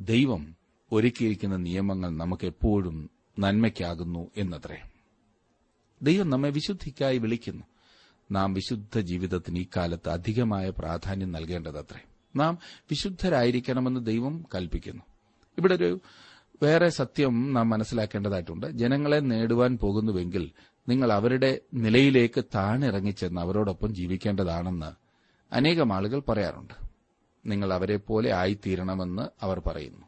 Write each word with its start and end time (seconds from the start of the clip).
ദൈവം 0.00 0.56
ഒരുക്കിയിരിക്കുന്ന 0.92 1.56
നിയമങ്ങൾ 1.56 2.10
നമുക്ക് 2.10 2.46
എപ്പോഴും 2.46 3.10
നന്മയ്ക്കാകുന്നു 3.38 4.30
എന്നത്രേ. 4.36 4.90
ദൈവം 6.02 6.30
നമ്മെ 6.30 6.50
വിശുദ്ധിക്കായി 6.50 7.18
വിളിക്കുന്നു. 7.18 7.64
നാം 8.30 8.54
വിശുദ്ധ 8.54 9.00
ജീവിതത്തിന് 9.00 9.58
ഈ 9.58 9.66
കാലത്ത് 9.76 10.08
അധികമായ 10.08 10.70
പ്രാധാന്യം 10.70 11.32
നൽകേണ്ടതത്രേ. 11.32 12.00
നാം 12.36 12.58
വിശുദ്ധരായിരിക്കണമെന്ന് 12.68 14.06
ദൈവം 14.06 14.44
കൽപ്പിക്കുന്നു. 14.54 15.02
ഇവിടെ 15.58 15.74
ഒരു 15.74 16.00
വേറെ 16.62 16.88
സത്യം 16.88 17.52
നാം 17.52 17.68
മനസ്സിലാക്കേണ്ടതായിട്ടുണ്ട്. 17.68 18.70
ജനങ്ങളെ 18.70 19.16
നേടുവാൻ 19.16 19.78
പോകുന്നുവെങ്കിൽ 19.78 20.50
നിങ്ങൾ 20.88 21.12
അവരുടെ 21.12 21.60
നിലയിലേക്ക് 21.74 22.44
താണിറങ്ങിച്ചെന്ന് 22.54 23.40
അവരോടൊപ്പം 23.40 23.94
ജീവിക്കേണ്ടതാണെന്ന് 23.94 24.92
അനേകം 25.54 25.92
ആളുകൾ 25.92 26.22
പറയാറുണ്ട്. 26.28 26.89
നിങ്ങൾ 27.46 27.74
അവരെ 27.74 27.96
പോലെ 27.96 28.32
ആയിത്തീരണമെന്ന് 28.32 29.28
അവർ 29.42 29.62
പറയുന്നു. 29.66 30.06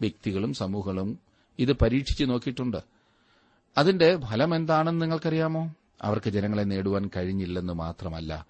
വ്യക്തികളും 0.00 0.54
സമൂഹങ്ങളും 0.54 1.18
ഇത് 1.58 1.72
പരീക്ഷിച്ചു 1.72 2.24
നോക്കിയിട്ടുണ്ട്. 2.24 2.76
അതിന്റെ 3.78 4.16
ഫലം 4.16 4.56
എന്താണെന്ന് 4.56 5.02
നിങ്ങൾക്കറിയാമോ? 5.02 5.74
അവർക്ക് 6.02 6.30
ജനങ്ങളെ 6.30 6.62
നേടുവാൻ 6.62 7.10
കഴിഞ്ഞില്ലെന്ന് 7.16 7.72
മാത്രമല്ല 7.72 8.46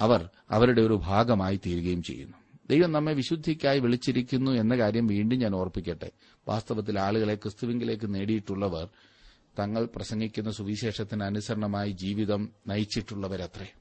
അവർ 0.00 0.28
അവരുടെ 0.50 0.82
ഒരു 0.82 0.94
ഭാഗമായി 0.94 1.60
തീരുകയും 1.66 2.02
ചെയ്യുന്നു. 2.02 2.36
ദൈവം 2.70 2.92
നമ്മെ 2.92 3.12
വിശുദ്ധിക്കായി 3.12 3.78
വിളിച്ചിരിക്കുന്നു 3.78 4.50
എന്ന 4.50 4.76
കാര്യം 4.76 5.06
വീണ്ടും 5.06 5.38
ഞാൻ 5.38 5.54
ഓർപ്പിക്കട്ടെ. 5.54 6.10
വാസ്തവത്തിൽ 6.48 7.00
ആളുകളെ 7.00 7.34
ക്രിസ്തുവിങ്കിലേക്ക് 7.34 8.14
നേടിയിട്ടുള്ളവർ 8.14 8.88
തങ്ങൾ 9.58 9.88
പ്രസംഗിക്കുന്ന 9.96 10.50
സുവിശേഷത്തിന് 10.50 11.24
അനുസരണമായി 11.24 11.90
ജീവിതം 11.90 12.48
നയിച്ചിട്ടുള്ളവരത്രേ. 12.66 13.72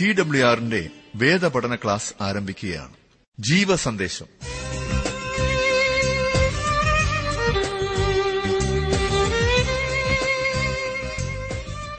ടി 0.00 0.12
ഡബ്ല്യു 0.12 0.44
ആറിന്റെ 0.44 0.90
വേദപഠന 1.14 1.74
ക്ലാസ് 1.74 2.14
ആരംഭിക്കുകയാണ്. 2.20 2.92
ജീവ 3.40 3.76
സന്ദേശം 3.76 4.26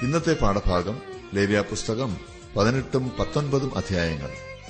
ഇന്നത്തെ 0.02 0.34
പാഠഭാഗം 0.34 1.02
ലേവ്യ 1.34 1.64
പുസ്തകം 1.70 2.18
പതിനെട്ടും 2.58 3.12
പത്തൊൻപതും 3.20 3.78
അധ്യായങ്ങൾ. 3.78 4.30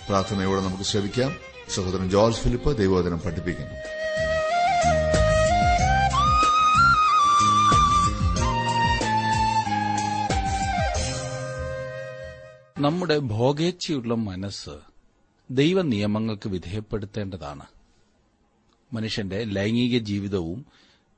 പ്രാർത്ഥനയോടെ 0.09 0.61
നമുക്ക് 0.61 0.83
ശ്രമിക്കാം 0.83 1.35
സഹോദരൻ 1.75 2.09
ജോർജ് 2.09 2.37
ഫിലിപ്പ് 2.37 2.77
ദൈവോദനം 2.77 3.19
പഠിപ്പിക്കുന്നു. 3.19 3.86
നമ്മുടെ 12.79 13.17
ഭോഗേച്ഛയുള്ള 13.17 14.15
മനസ്സ് 14.15 14.69
ദൈവ 15.51 15.81
നിയമങ്ങൾക്ക് 15.81 16.49
വിധേയപ്പെടുത്തേണ്ടതാണ്. 16.49 17.65
മനുഷ്യന്റെ 18.93 19.43
ലൈംഗിക 19.43 19.97
ജീവിതവും 19.97 20.65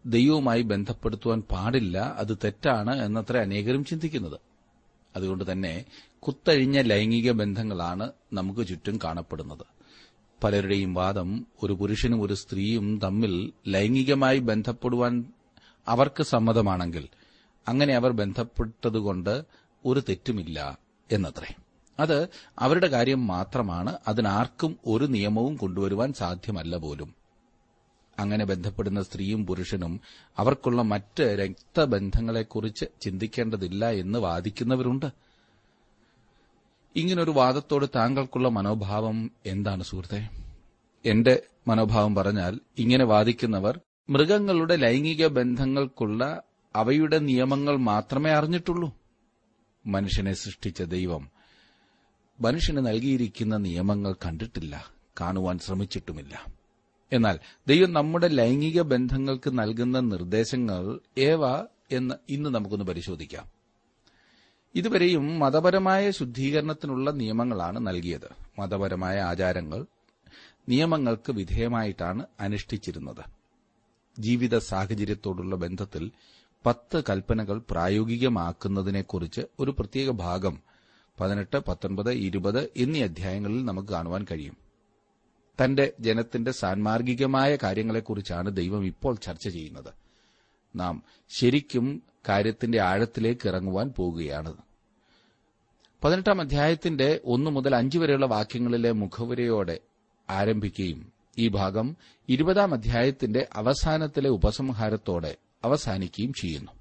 ദൈവവുമായി 0.06 0.62
ബന്ധപ്പെടുത്തുവാൻ 0.62 1.42
പാടില്ല 1.42 1.98
അത് 1.98 2.38
തെറ്റാണ് 2.44 3.02
എന്നത്ര 3.02 3.38
അനേകരും 3.38 3.86
ചിന്തിക്കുന്നത്. 3.86 4.40
അതുകൊണ്ട് 5.16 5.52
തന്നെ 5.52 5.86
കുത്തഴിഞ്ഞ 6.20 6.82
ലൈംഗിക 6.82 7.32
ബന്ധങ്ങളാണ് 7.32 8.12
നമുക്ക് 8.34 8.68
ചുറ്റും 8.68 9.00
കാണപ്പെടുന്നത്. 9.04 9.66
പലരുടെയും 10.44 10.94
വാദം 10.94 11.48
ഒരു 11.64 11.74
പുരുഷനും 11.74 12.22
ഒരു 12.22 12.34
സ്ത്രീയും 12.34 13.00
തമ്മിൽ 13.00 13.54
ലൈംഗികമായി 13.68 14.40
ബന്ധപ്പെടുവാൻ 14.40 15.34
അവർക്ക് 15.88 16.24
സമ്മതമാണെങ്കിൽ 16.24 17.08
അങ്ങനെ 17.68 17.96
അവർ 17.96 18.12
ബന്ധപ്പെട്ടതുകൊണ്ട് 18.12 19.44
ഒരു 19.86 20.00
തെറ്റുമില്ല. 20.10 20.89
എന്നത്രേ. 21.12 21.56
അത് 22.00 22.28
അവരുടെ 22.60 22.88
കാര്യം 22.88 23.28
മാത്രമാണ് 23.28 23.98
അതിനാർക്കും 24.08 24.78
ഒരു 24.86 25.06
നിയമവും 25.06 25.56
കൊണ്ടുവരുവാൻ 25.56 26.14
സാധ്യമല്ല 26.14 26.78
പോലും. 26.78 27.14
അങ്ങനെ 28.20 28.46
ബന്ധപ്പെടുന്ന 28.46 29.02
സ്ത്രീയും 29.02 29.46
പുരുഷനും 29.46 30.02
അവർക്കുള്ള 30.38 30.82
മറ്റ് 30.82 31.24
രക്തബന്ധങ്ങളെക്കുറിച്ച് 31.24 32.86
ചിന്തിക്കേണ്ടതില്ല 33.02 33.90
എന്ന് 33.90 34.20
വാദിക്കുന്നവരുണ്ട്. 34.20 35.06
ഇങ്ങനൊരു 36.96 37.32
വാദത്തോട് 37.32 37.86
താങ്കൾക്കുള്ള 37.96 38.50
മനോഭാവം 38.50 39.32
എന്താണ് 39.46 39.84
സുഹൃത്തെ? 39.84 40.30
എന്റെ 41.06 41.42
മനോഭാവം 41.68 42.16
പറഞ്ഞാൽ 42.16 42.60
ഇങ്ങനെ 42.78 43.06
വാദിക്കുന്നവർ 43.06 43.80
മൃഗങ്ങളുടെ 44.10 44.76
ലൈംഗിക 44.76 45.28
ബന്ധങ്ങൾക്കുള്ള 45.28 46.42
അവയുടെ 46.76 47.20
നിയമങ്ങൾ 47.20 47.78
മാത്രമേ 47.78 48.32
അറിഞ്ഞിട്ടുള്ളൂ. 48.32 48.99
മനുഷ്യനെ 49.86 50.34
സൃഷ്ടിച്ച 50.34 50.82
ദൈവം. 50.82 51.30
മനുഷ്യന് 52.42 52.86
നൽകിയിരിക്കുന്ന 52.86 53.58
നിയമങ്ങൾ 53.58 54.14
കണ്ടിട്ടില്ല 54.14 54.94
കാണുവാൻ 55.22 55.60
ശ്രമിച്ചിട്ടുമില്ല. 55.60 56.46
എന്നാൽ 57.14 57.40
ദൈവം 57.68 57.94
നമ്മുടെ 57.94 58.28
ലൈംഗിക 58.28 58.82
ബന്ധങ്ങൾക്ക് 58.82 59.60
നൽകുന്ന 59.60 60.00
നിർദ്ദേശങ്ങൾ 60.00 61.00
ഏവ 61.18 61.66
എന്ന് 61.92 62.16
ഇന്ന് 62.30 62.50
നമുക്കൊന്ന് 62.50 62.86
പരിശോധിക്കാം. 62.86 63.52
ഇതുവരെയും 64.76 65.40
മതപരമായ 65.40 66.12
ശുദ്ധീകരണത്തിനുള്ള 66.12 67.12
നിയമങ്ങളാണ് 67.12 67.88
നൽകിയത്. 67.88 68.60
മതപരമായ 68.60 69.20
ആചാരങ്ങൾ 69.20 69.86
നിയമങ്ങൾക്ക് 70.70 71.32
വിധേയമായിട്ടാണ് 71.32 72.26
അനുഷ്ഠിച്ചിരുന്നത്. 72.40 73.40
ജീവിത 74.20 74.58
സാഹചര്യത്തോടുള്ള 74.58 75.56
ബന്ധത്തിൽ 75.56 76.12
പത്ത് 76.66 77.04
കൽപ്പനകൾ 77.10 77.62
പ്രായോഗികമാക്കുന്നതിനെക്കുറിച്ച് 77.72 79.42
ഒരു 79.60 79.72
പ്രത്യേക 79.72 80.10
ഭാഗം 80.10 80.60
പതിനെട്ട് 81.20 81.58
പത്തൊൻപത് 81.58 82.12
ഇരുപത് 82.12 82.70
എന്നീ 82.78 83.04
അധ്യായങ്ങളിൽ 83.04 83.66
നമുക്ക് 83.66 83.90
കാണുവാൻ 83.90 84.26
കഴിയും. 84.32 84.58
തന്റെ 85.62 85.94
ജനത്തിന്റെ 86.00 86.52
സാൻമാർഗികമായ 86.52 87.58
കാര്യങ്ങളെക്കുറിച്ചാണ് 87.64 88.56
ദൈവം 88.56 88.86
ഇപ്പോൾ 88.86 89.16
ചർച്ച 89.16 89.48
ചെയ്യുന്നത്. 89.50 89.94
നാം 90.76 91.04
ശരിക്കും 91.30 92.04
കാര്യത്തിന്റെ 92.30 92.82
ആഴത്തിലേക്ക് 92.82 93.48
ഇറങ്ങുവാൻ 93.48 93.94
പോകുകയാണ്. 93.98 94.54
പതിനെട്ടാം 96.04 96.42
അധ്യായത്തിന്റെ 96.42 97.20
ഒന്നു 97.26 97.52
മുതൽ 97.52 97.76
അഞ്ച് 97.76 97.98
വരെയുള്ള 97.98 98.26
വാക്യങ്ങളിലെ 98.26 98.92
മുഖവുരയോടെ 98.92 99.80
ആരംഭിക്കുകയും 100.30 101.14
ഈ 101.38 101.48
ഭാഗം 101.48 101.96
ഇരുപതാം 102.30 102.74
അധ്യായത്തിന്റെ 102.74 103.48
അവസാനത്തിലെ 103.56 104.30
ഉപസംഹാരത്തോടെ 104.30 105.36
അവസാനിക്കുകയും 105.64 106.34
ചെയ്യുന്നു. 106.34 106.72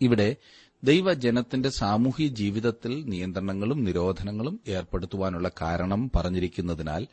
ഇവിടെ 0.00 0.36
ദൈവജനത്തിന്റെ 0.84 1.68
സാമൂഹ്യ 1.68 2.26
ജീവിതത്തിൽ 2.26 3.04
നിയന്ത്രണങ്ങളും 3.04 3.84
നിരോധനങ്ങളും 3.84 4.60
ഏർപ്പെടുത്തുവാനുള്ള 4.68 5.50
കാരണം 5.60 6.10
പറഞ്ഞിരിക്കുന്നതിനാൽ 6.16 7.06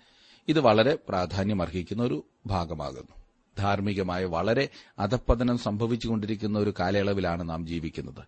ഇത് 0.48 0.60
വളരെ 0.60 0.98
പ്രാധാന്യമർഹിക്കുന്ന 1.10 2.04
ഒരു 2.04 2.26
ഭാഗമാകുന്നു. 2.46 3.22
ധാർമ്മികമായ 3.58 4.26
വളരെ 4.26 4.70
അധപ്പതനം 5.00 5.58
സംഭവിച്ചുകൊണ്ടിരിക്കുന്ന 5.58 6.60
ഒരു 6.60 6.74
കാലയളവിലാണ് 6.80 7.50
നാം 7.50 7.68
ജീവിക്കുന്നത്. 7.68 8.24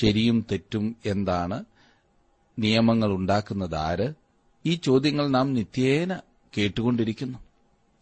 ശരിയും 0.00 0.46
തെറ്റും 0.52 0.96
എന്താണ്? 1.06 1.64
നിയമങ്ങൾ 2.58 3.12
ഉണ്ടാക്കുന്നത് 3.12 3.76
ആര്? 3.76 4.14
ഈ 4.66 4.74
ചോദ്യങ്ങൾ 4.74 5.28
നാം 5.28 5.54
നിത്യേന 5.54 6.20
കേട്ടുകൊണ്ടിരിക്കുന്നു. 6.58 7.45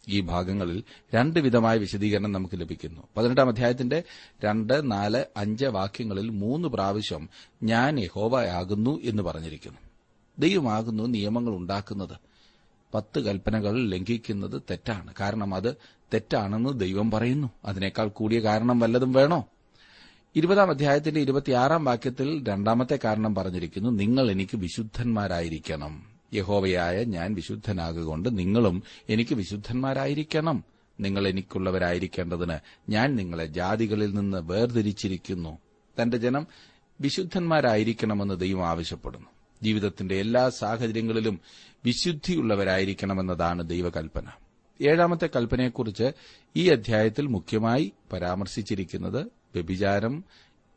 ഈ 0.09 0.19
ഭാഗങ്ങളിൽ 0.19 0.83
രണ്ട് 1.15 1.39
വിധമായ 1.39 1.77
വിശദീകരണം 1.77 2.31
നമുക്ക് 2.31 2.59
ലഭിക്കുന്നു. 2.59 3.01
പതിനെട്ടാം 3.17 3.47
അധ്യായത്തിന്റെ 3.47 4.03
രണ്ട് 4.45 4.91
നാല് 4.91 5.23
അഞ്ച് 5.37 5.65
വാക്യങ്ങളിൽ 5.65 6.29
മൂന്ന് 6.29 6.67
പ്രാവശ്യം 6.67 7.29
ഞാൻ 7.63 7.99
യഹോവയാകുന്നു 7.99 9.01
എന്ന് 9.03 9.23
പറഞ്ഞിരിക്കുന്നു. 9.23 9.79
ദൈവമാകുന്നു 10.39 11.03
നിയമങ്ങൾ 11.03 11.55
ഉണ്ടാക്കുന്നത്. 11.55 12.17
പത്ത് 12.93 13.19
കൽപ്പനകൾ 13.19 13.89
ലംഘിക്കുന്നത് 13.89 14.61
തെറ്റാണ്. 14.71 15.13
കാരണം 15.19 15.55
അത് 15.55 15.75
തെറ്റാണെന്ന് 16.13 16.79
ദൈവം 16.79 17.11
പറയുന്നു. 17.11 17.47
അതിനേക്കാൾ 17.65 18.07
കൂടിയ 18.07 18.39
കാരണം 18.39 18.79
വല്ലതും 18.79 19.13
വേണോ? 19.13 19.47
ഇരുപതാം 20.35 20.69
അധ്യായത്തിന്റെ 20.69 21.19
ഇരുപത്തിയാറാം 21.19 21.85
വാക്യത്തിൽ 21.85 22.43
രണ്ടാമത്തെ 22.49 22.99
കാരണം 23.05 23.35
പറഞ്ഞിരിക്കുന്നു 23.35 23.89
നിങ്ങൾ 23.89 24.31
എനിക്ക് 24.31 24.57
വിശുദ്ധന്മാരായിരിക്കണം. 24.57 26.14
യഹോവയായ 26.33 27.03
ഞാൻ 27.03 27.33
വിശുദ്ധനാകൊണ്ട് 27.33 28.37
നിങ്ങളും 28.37 28.83
എനിക്ക് 29.09 29.35
വിശുദ്ധന്മാരായിരിക്കണം. 29.35 30.63
നിങ്ങൾ 30.99 31.27
എനിക്കുള്ളവരായിരിക്കേണ്ടതിന് 31.27 32.57
ഞാൻ 32.89 33.15
നിങ്ങളെ 33.15 33.45
ജാതികളിൽ 33.45 34.13
നിന്ന് 34.13 34.37
വേർതിരിച്ചിരിക്കുന്നു. 34.37 35.57
തന്റെ 36.01 36.17
ജനം 36.17 36.47
വിശുദ്ധന്മാരായിരിക്കണമെന്ന് 37.01 38.39
ദൈവം 38.39 38.67
ആവശ്യപ്പെടുന്നു. 38.67 39.27
ജീവിതത്തിന്റെ 39.63 40.15
എല്ലാ 40.15 40.49
സാഹചര്യങ്ങളിലും 40.49 41.39
വിശുദ്ധിയുള്ളവരായിരിക്കണമെന്നതാണ് 41.85 43.69
ദൈവകൽപ്പന. 43.69 44.23
ഏഴാമത്തെ 44.81 45.29
കൽപ്പനയെക്കുറിച്ച് 45.35 46.11
ഈ 46.55 46.69
അധ്യായത്തിൽ 46.69 47.27
മുഖ്യമായി 47.27 47.93
പരാമർശിച്ചിരിക്കുന്നത് 48.13 49.19
വ്യഭിചാരം 49.23 50.23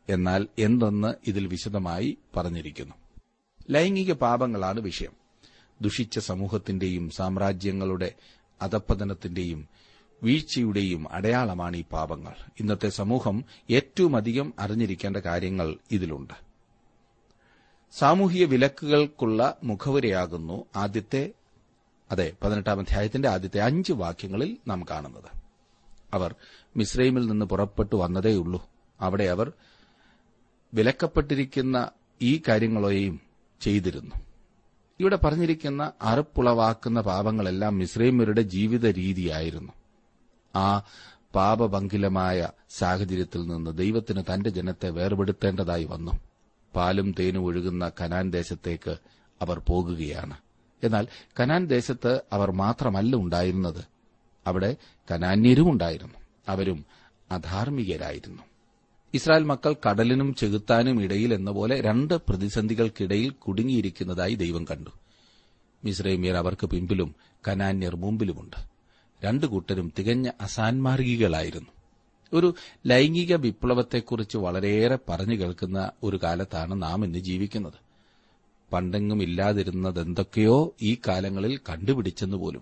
എന്നാൽ 0.09 0.47
എന്തെന്ന് 0.59 1.13
ഇതിൽ 1.27 1.47
വിശദമായി 1.47 2.17
പറഞ്ഞിരിക്കുന്നു. 2.37 2.93
ലൈംഗിക 3.69 4.13
പാപങ്ങളാണ് 4.13 4.79
വിഷയം. 4.79 5.18
ദുഷിച്ച 5.81 6.19
സമൂഹത്തിന്റെയും 6.19 7.09
സാമ്രാജ്യങ്ങളുടെ 7.09 8.13
അധപ്പതനത്തിന്റെയും 8.61 9.67
വീഴ്ചയുടെയും 10.23 11.11
അടയാളമാണ് 11.11 11.77
ഈ 11.77 11.83
പാപങ്ങൾ. 11.83 12.31
ഇന്നത്തെ 12.59 12.89
സമൂഹം 12.89 13.45
ഏറ്റവും 13.71 14.15
അധികം 14.15 14.53
അറിഞ്ഞിരിക്കേണ്ട 14.59 15.17
കാര്യങ്ങൾ 15.17 15.75
ഇതിലുണ്ട്. 15.91 16.33
സാമൂഹിക 17.91 18.45
വിലക്കുകൾക്കുള്ള 18.45 19.57
മുഖവരയാകുന്നു 19.63 20.65
ആദ്യത്തെ 20.75 21.31
അതെ 22.11 22.33
പതിനെട്ടാം 22.43 22.79
അധ്യായത്തിന്റെ 22.79 23.29
ആദ്യത്തെ 23.29 23.59
അഞ്ച് 23.59 23.93
വാക്യങ്ങളിൽ 23.93 24.57
നാം 24.67 24.85
കാണുന്നത്. 24.91 25.41
അവർ 26.13 26.35
മിസ്രൈമിൽ 26.77 27.27
നിന്ന് 27.27 27.45
പുറപ്പെട്ടു 27.45 27.95
വന്നതേയുള്ളൂ 27.95 28.69
അവിടെ 29.01 29.23
അവർ 29.23 29.51
വിലക്കപ്പെട്ടിരിക്കുന്ന 30.73 31.91
ഈ 32.21 32.41
കാര്യങ്ങളെയും 32.47 33.19
ചെയ്തിരുന്നു. 33.61 34.28
ഇവിടെ 34.99 35.15
പറഞ്ഞിരിക്കുന്ന 35.15 35.91
അറുപ്പുളവാക്കുന്ന 36.01 37.01
പാപങ്ങളെല്ലാം 37.01 37.77
മിസ്രൈമരുടെ 37.77 38.41
ജീവിത 38.41 38.87
രീതിയായിരുന്നു 38.87 39.73
ആ 40.55 40.83
പാപഭംഗിലമായ 41.35 42.49
സാഹചര്യത്തിൽ 42.69 43.47
നിന്ന് 43.47 43.77
ദൈവത്തിന് 43.77 44.23
തന്റെ 44.33 44.49
ജനത്തെ 44.49 44.89
വേർപെടുത്തേണ്ടതായി 44.89 45.83
വന്നു. 45.83 46.11
പാലും 46.75 47.15
തേനും 47.19 47.43
ഒഴുകുന്ന 47.43 47.91
കനാൻ 48.01 48.31
ദേശത്തേക്ക് 48.31 48.97
അവർ 49.41 49.59
പോകുകയാണ്. 49.59 50.37
എന്നാൽ 50.83 51.07
കനാൻ 51.39 51.65
ദേശത്ത് 51.65 52.21
അവർ 52.33 52.51
മാത്രമല്ല 52.51 53.15
ഉണ്ടായിരുന്നത്. 53.15 53.83
അവിടെ 54.47 54.75
കനാന്യരും 55.11 55.71
ഉണ്ടായിരുന്നു 55.71 56.15
അവരും 56.47 56.85
അധാർമികരായിരുന്നു 57.31 58.43
ഇസ്രായേൽ 59.13 59.43
മക്കൾ 59.43 59.75
കടലിനും 59.89 60.35
ചെകുത്താനും 60.35 61.03
ഇടയിൽ 61.03 61.33
എന്ന 61.33 61.51
പോലെ 61.51 61.81
രണ്ട് 61.81 62.13
പ്രതിസന്ധികൾക്കിടയിൽ 62.13 63.29
കുടുങ്ങിയിരിക്കുന്നതായി 63.29 64.35
ദൈവം 64.35 64.65
കണ്ടു. 64.65 64.89
മിസ്രൈമിയർ 65.83 66.35
അവർക്ക് 66.35 66.67
പിമ്പിലും 66.67 67.15
കനാന്യർ 67.47 67.95
മുമ്പിലുമുണ്ട്. 67.95 68.69
രണ്ടു 69.25 69.45
കൂട്ടരും 69.45 69.93
തികഞ്ഞ 69.99 70.29
അസാൻമാർഗികളായിരുന്നു. 70.41 71.69
ഒരു 72.33 72.55
ലൈംഗിക 72.87 73.35
വിപ്ലവത്തെക്കുറിച്ച് 73.35 74.37
വളരെയേറെ 74.37 74.99
പറഞ്ഞു 75.09 75.35
കേൾക്കുന്ന 75.35 75.91
ഒരു 76.03 76.19
കാലത്താണ് 76.23 76.81
നാം 76.81 77.05
ഇന്ന് 77.05 77.19
ജീവിക്കുന്നത്. 77.19 77.89
പണ്ടെങ്ങും 78.73 79.23
ഇല്ലാതിരുന്നതെന്തൊക്കെയോ 79.23 80.75
ഈ 80.81 80.97
കാലങ്ങളിൽ 81.07 81.59
കണ്ടുപിടിച്ചെന്ന് 81.69 82.37
പോലും. 82.37 82.61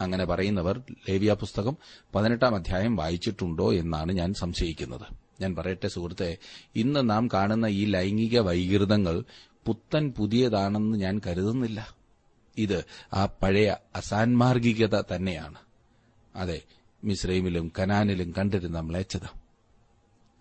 അങ്ങനെ 0.00 0.24
പറയുന്നവർ 0.24 0.82
ലേവിയ 1.08 1.32
പുസ്തകം 1.32 1.76
പതിനെട്ടാം 2.14 2.54
അധ്യായം 2.54 2.96
വായിച്ചിട്ടുണ്ടോ 2.96 3.72
എന്നാണ് 3.72 4.12
ഞാൻ 4.12 4.34
സംശയിക്കുന്നത്. 4.34 5.29
ഞാൻ 5.40 5.54
പറയട്ടെ 5.54 5.88
സുഹൃത്തെ 5.88 6.38
ഇന്ന് 6.76 7.10
നാം 7.10 7.28
കാണുന്ന 7.34 7.66
ഈ 7.66 7.84
ലൈംഗിക 7.84 8.40
വൈകൃതങ്ങൾ 8.40 9.24
പുത്തൻ 9.66 10.12
പുതിയതാണെന്ന് 10.18 10.98
ഞാൻ 10.98 11.20
കരുതുന്നില്ല. 11.26 11.96
ഇത് 12.58 12.84
ആ 13.12 13.24
പഴയ 13.24 13.76
അസാൻമാർഗികത 13.96 15.00
തന്നെയാണ്. 15.00 15.54
അതെ 16.36 16.62
മിശ്രൈമിലും 17.04 17.72
കനാനിലും 17.78 18.34
കണ്ടിരുന്ന 18.38 18.80
മ്ലേച്ഛത. 18.80 19.24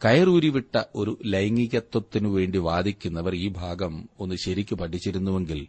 കയറൂരിവിട്ട 0.05 0.81
ഒരു 0.95 1.17
ലൈംഗികത്വത്തിനു 1.25 2.29
വേണ്ടി 2.29 2.57
വാദിക്കുന്നവർ 2.57 3.35
ഈ 3.35 3.47
ഭാഗം 3.47 4.09
ഒന്ന് 4.19 4.35
ശരിക്കു 4.35 4.75
പഠിച്ചിരുന്നുവെങ്കിൽ 4.75 5.67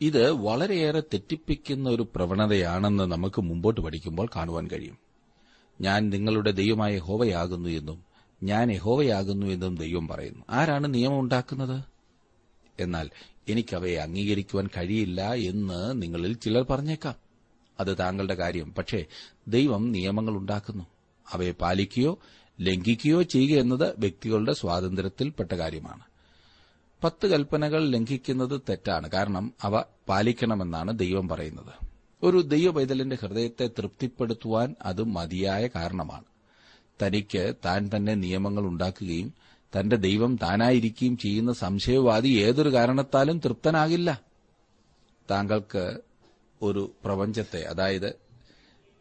ഇത് 0.00 0.30
വളരെയേറെ 0.30 1.00
തെറ്റിപ്പിക്കുന്ന 1.00 1.90
ഒരു 1.90 2.08
പ്രവണതയാണെന്ന് 2.14 3.04
നമുക്ക് 3.04 3.42
മുമ്പോട്ട് 3.42 3.80
പഠിക്കുമ്പോൾ 3.80 4.28
കാണുവാൻ 4.36 4.68
കഴിയും. 4.68 4.98
ഞാൻ 5.80 6.10
നിങ്ങളുടെ 6.10 6.50
ദൈവമായ 6.50 6.98
ഹോവയാകുന്നു 6.98 7.68
എന്നും 7.68 8.11
ഞാൻ 8.42 8.72
യഹോവയാകുന്നു 8.72 9.46
എന്നും 9.46 9.76
ദൈവം 9.76 10.08
പറയുന്നു. 10.08 10.44
ആരാണ് 10.50 10.94
നിയമം 10.94 11.20
ഉണ്ടാക്കുന്നത്? 11.20 11.84
എന്നാൽ 12.80 13.10
എനിക്കവയെ 13.48 13.96
അംഗീകരിക്കുവാൻ 13.96 14.66
കഴിയില്ല 14.66 15.34
എന്ന് 15.34 16.02
നിങ്ങളിൽ 16.02 16.34
ചിലർ 16.34 16.62
പറഞ്ഞേക്കാം. 16.62 17.14
അത് 17.80 17.98
താങ്കളുടെ 17.98 18.34
കാര്യം. 18.34 18.74
പക്ഷേ 18.74 19.04
ദൈവം 19.48 19.92
നിയമങ്ങൾ 19.92 20.36
ഉണ്ടാക്കുന്നു. 20.36 20.84
അവയെ 21.32 21.52
പാലിക്കുകയോ 21.52 22.18
ലംഘിക്കുകയോ 22.60 23.22
ചെയ്യുക 23.22 23.60
എന്നത് 23.60 23.94
വ്യക്തികളുടെ 23.98 24.52
സ്വാതന്ത്ര്യത്തിൽപ്പെട്ട 24.52 25.52
കാര്യമാണ്. 25.52 26.00
പത്ത് 27.04 27.26
കൽപ്പനകൾ 27.26 27.88
ലംഘിക്കുന്നത് 27.88 28.60
തെറ്റാണ്. 28.68 29.10
കാരണം 29.10 29.52
അവ 29.62 29.82
പാലിക്കണമെന്നാണ് 30.08 30.98
ദൈവം 30.98 31.28
പറയുന്നത്. 31.28 31.86
ഒരു 32.22 32.40
ദൈവപൈതലിന്റെ 32.40 33.16
ഹൃദയത്തെ 33.20 33.66
തൃപ്തിപ്പെടുത്തുവാൻ 33.66 34.74
അത് 34.82 35.02
മതിയായ 35.02 35.66
കാരണമാണ്. 35.66 36.24
തനിക്ക് 37.02 37.54
താൻ 37.64 37.90
തന്നെ 37.96 38.14
നിയമങ്ങൾ 38.14 38.62
ഉണ്ടാക്കുകയും 38.62 39.34
തന്റെ 39.72 39.96
ദൈവം 39.96 40.36
താനായിരിക്കുകയും 40.36 41.16
ചെയ്യുന്ന 41.16 41.52
സംശയവാദി 41.52 42.28
ഏതൊരു 42.28 42.72
കാരണത്താലും 42.72 43.38
തൃപ്തനാകില്ല. 43.38 44.20
താങ്കൾക്ക് 45.30 46.00
ഒരു 46.62 46.92
പ്രപഞ്ചത്തെ 47.04 47.62
അതായത് 47.62 48.16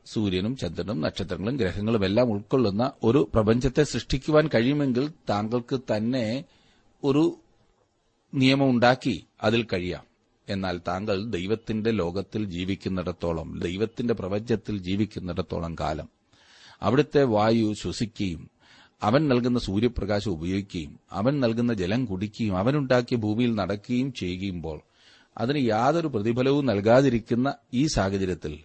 സൂര്യനും 0.06 0.57
ചന്ദ്രനും 0.57 1.01
നക്ഷത്രങ്ങളും 1.01 1.57
ഗ്രഹങ്ങളും 1.57 2.06
എല്ലാം 2.06 2.31
ഉൾക്കൊള്ളുന്ന 2.31 2.92
ഒരു 3.03 3.30
പ്രപഞ്ചത്തെ 3.33 3.83
സൃഷ്ടിക്കുവാൻ 3.83 4.48
കഴിയുമെങ്കിൽ 4.48 5.09
താങ്കൾക്ക് 5.30 5.80
തന്നെ 5.95 6.45
ഒരു 7.03 7.38
നിയമം 8.33 8.69
ഉണ്ടാക്കി 8.69 9.25
അതിൽ 9.44 9.68
കഴിയാം. 9.74 10.03
എന്നാൽ 10.50 10.81
താങ്കൾ 10.88 11.25
ദൈവത്തിന്റെ 11.25 11.92
ലോകത്തിൽ 11.92 12.45
ജീവിക്കുന്നിടത്തോളം 12.45 13.59
ദൈവത്തിന്റെ 13.59 14.13
പ്രപഞ്ചത്തിൽ 14.13 14.77
ജീവിക്കുന്നിടത്തോളം 14.77 15.75
കാലം 15.80 16.20
അവിടുത്തെ 16.81 17.23
വായു 17.23 17.73
ശ്വസിക്കുകയും 17.73 18.49
അവൻ 19.03 19.27
നൽകുന്ന 19.27 19.59
സൂര്യപ്രകാശം 19.59 20.31
ഉപയോഗിക്കുകയും 20.31 20.99
അവൻ 21.11 21.39
നൽകുന്ന 21.39 21.73
ജലം 21.73 22.05
കുടിക്കുകയും 22.05 22.57
അവനുണ്ടാക്കിയ 22.57 23.17
ഭൂമിയിൽ 23.17 23.55
നടക്കുകയും 23.55 24.13
ചെയ്യുമ്പോൾ 24.13 24.79
അതിന് 25.37 25.67
യാതൊരു 25.67 26.07
പ്രതിഫലവും 26.07 26.65
നൽകാതിരിക്കുന്ന 26.65 27.53
ഈ 27.73 27.85
സാഹചര്യത്തിൽ 27.85 28.59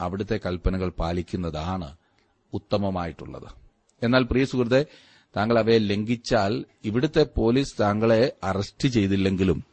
അവിടുത്തെ 0.00 0.40
കൽപ്പനകൾ 0.46 0.88
പാലിക്കുന്നതാണ് 0.90 1.96
ഉത്തമമായിട്ടുള്ളത്. 2.52 3.48
എന്നാൽ 4.02 4.22
പ്രിയ 4.22 4.44
സുഹൃത്തെ 4.44 4.86
താങ്കൾ 5.36 5.58
അവയെ 5.58 5.78
ലംഘിച്ചാൽ 5.78 6.64
ഇവിടുത്തെ 6.84 7.26
പോലീസ് 7.36 7.80
താങ്കളെ 7.80 8.32
അറസ്റ്റ് 8.44 8.88
ചെയ്തില്ലെങ്കിലും 8.88 9.64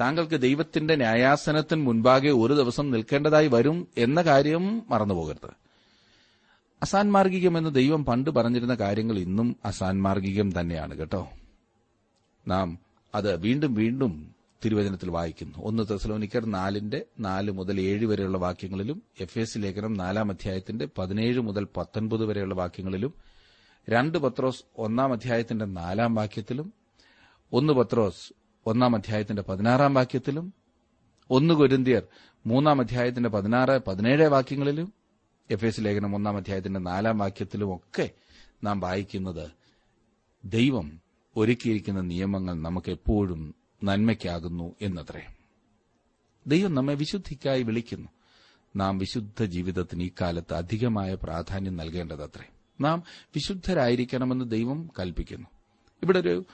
താങ്കൾക്ക് 0.00 0.40
ദൈവത്തിന്റെ 0.40 0.96
ന്യായാസനത്തിന് 0.96 1.86
മുൻപാകെ 1.86 2.30
ഒരു 2.30 2.54
ദിവസം 2.54 2.90
നിൽക്കേണ്ടതായി 2.90 3.48
വരും 3.48 3.88
എന്ന 3.98 4.22
കാര്യം 4.22 4.82
മറന്നുപോകരുത്. 4.90 5.61
അസാൻമാർഗികമെന്ന് 6.82 7.74
ദൈവം 7.74 8.04
പണ്ട് 8.04 8.30
പറഞ്ഞിരുന്ന 8.30 8.74
കാര്യങ്ങൾ 8.74 9.18
ഇന്നും 9.18 9.56
അസാൻമാർഗികം 9.64 10.60
തന്നെയാണ് 10.60 10.98
കേട്ടോ. 10.98 11.22
നാം 12.46 12.68
അത് 13.14 13.36
വീണ്ടും 13.36 13.74
വീണ്ടും 13.74 14.12
തിരുവചനത്തിൽ 14.62 15.10
വായിക്കുന്നു. 15.10 15.56
ഒന്ന് 15.62 15.82
തെസലോനിക്കർ 15.90 16.44
നാലിന്റെ 16.48 16.98
നാല് 17.20 17.50
മുതൽ 17.50 17.80
ഏഴ് 17.80 18.06
വരെയുള്ള 18.06 18.38
വാക്യങ്ങളിലും 18.38 19.02
എഫ് 19.20 19.38
എസ് 19.38 19.58
ലേഖനം 19.58 19.92
നാലാം 19.94 20.30
അധ്യായത്തിന്റെ 20.30 20.88
പതിനേഴ് 20.98 21.40
മുതൽ 21.40 21.64
പത്തൊൻപത് 21.76 22.24
വരെയുള്ള 22.24 22.54
വാക്യങ്ങളിലും 22.54 23.12
രണ്ട് 23.88 24.18
പത്രോസ് 24.18 24.62
ഒന്നാം 24.78 25.12
അധ്യായത്തിന്റെ 25.12 25.64
നാലാം 25.72 26.14
വാക്യത്തിലും 26.14 26.68
ഒന്ന് 27.52 27.72
പത്രോസ് 27.72 28.24
ഒന്നാം 28.66 28.96
അധ്യായത്തിന്റെ 28.96 29.42
പതിനാറാം 29.42 29.94
വാക്യത്തിലും 29.94 30.46
ഒന്ന് 31.30 31.54
കൊരിന്തിയർ 31.54 32.04
മൂന്നാം 32.44 32.80
അധ്യായത്തിന്റെ 32.80 33.28
പതിനാറ് 33.28 33.78
പതിനേഴ് 33.86 34.28
വാക്യങ്ങളിലും 34.28 34.88
എഫ് 35.50 35.64
എസ് 35.64 35.80
ലേഖനം 35.80 36.14
ഒന്നാം 36.14 36.36
അധ്യായത്തിന്റെ 36.36 36.80
നാലാം 36.80 37.18
വാക്യത്തിലുമൊക്കെ 37.18 38.10
നാം 38.64 38.80
വായിക്കുന്നത് 38.80 39.50
ദൈവം 40.44 41.00
ഒരുക്കിയിരിക്കുന്ന 41.36 42.00
നിയമങ്ങൾ 42.00 42.54
നമുക്ക് 42.54 42.90
എപ്പോഴും 42.90 43.54
നന്മയ്ക്കാകുന്നു 43.84 44.74
എന്നത്രേ. 44.82 45.26
ദൈവം 46.46 46.74
നമ്മെ 46.74 46.94
വിശുദ്ധിക്കായി 46.94 47.62
വിളിക്കുന്നു. 47.62 48.08
നാം 48.76 48.98
വിശുദ്ധ 48.98 49.44
ജീവിതത്തിന് 49.44 50.02
ഈ 50.02 50.10
കാലത്ത് 50.20 50.54
അധികമായ 50.54 51.14
പ്രാധാന്യം 51.14 51.76
നൽകേണ്ടതത്രേ. 51.76 52.44
നാം 52.80 53.02
വിശുദ്ധരായിരിക്കണമെന്ന് 53.20 54.50
ദൈവം 54.50 54.90
കൽപ്പിക്കുന്നു. 55.00 55.48
ഇവിടെ 56.02 56.18
ഒരു 56.18 56.44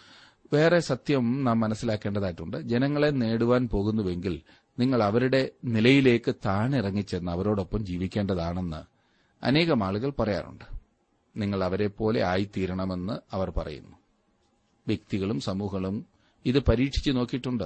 വേറെ 0.53 0.81
സത്യം 0.81 1.45
നാം 1.45 1.61
മനസ്സിലാക്കേണ്ടതായിട്ടുണ്ട്. 1.61 2.61
ജനങ്ങളെ 2.61 3.11
നേടുവാൻ 3.11 3.69
പോകുന്നുവെങ്കിൽ 3.69 4.43
നിങ്ങൾ 4.79 5.03
അവരുടെ 5.03 5.51
നിലയിലേക്ക് 5.65 6.35
താണിറങ്ങിച്ചെന്ന് 6.47 7.33
അവരോടൊപ്പം 7.33 7.87
ജീവിക്കേണ്ടതാണെന്ന് 7.87 8.83
അനേകം 9.45 9.85
ആളുകൾ 9.85 10.13
പറയാറുണ്ട്. 10.19 10.65
നിങ്ങൾ 11.37 11.65
അവരെപ്പോലെ 11.65 12.23
ആയിത്തീരണമെന്ന് 12.23 13.19
അവർ 13.33 13.53
പറയുന്നു. 13.57 13.97
വ്യക്തികളും 14.87 15.41
സമൂഹങ്ങളും 15.41 16.07
ഇത് 16.47 16.59
പരീക്ഷിച്ചു 16.59 17.11
നോക്കിയിട്ടുണ്ട്. 17.11 17.65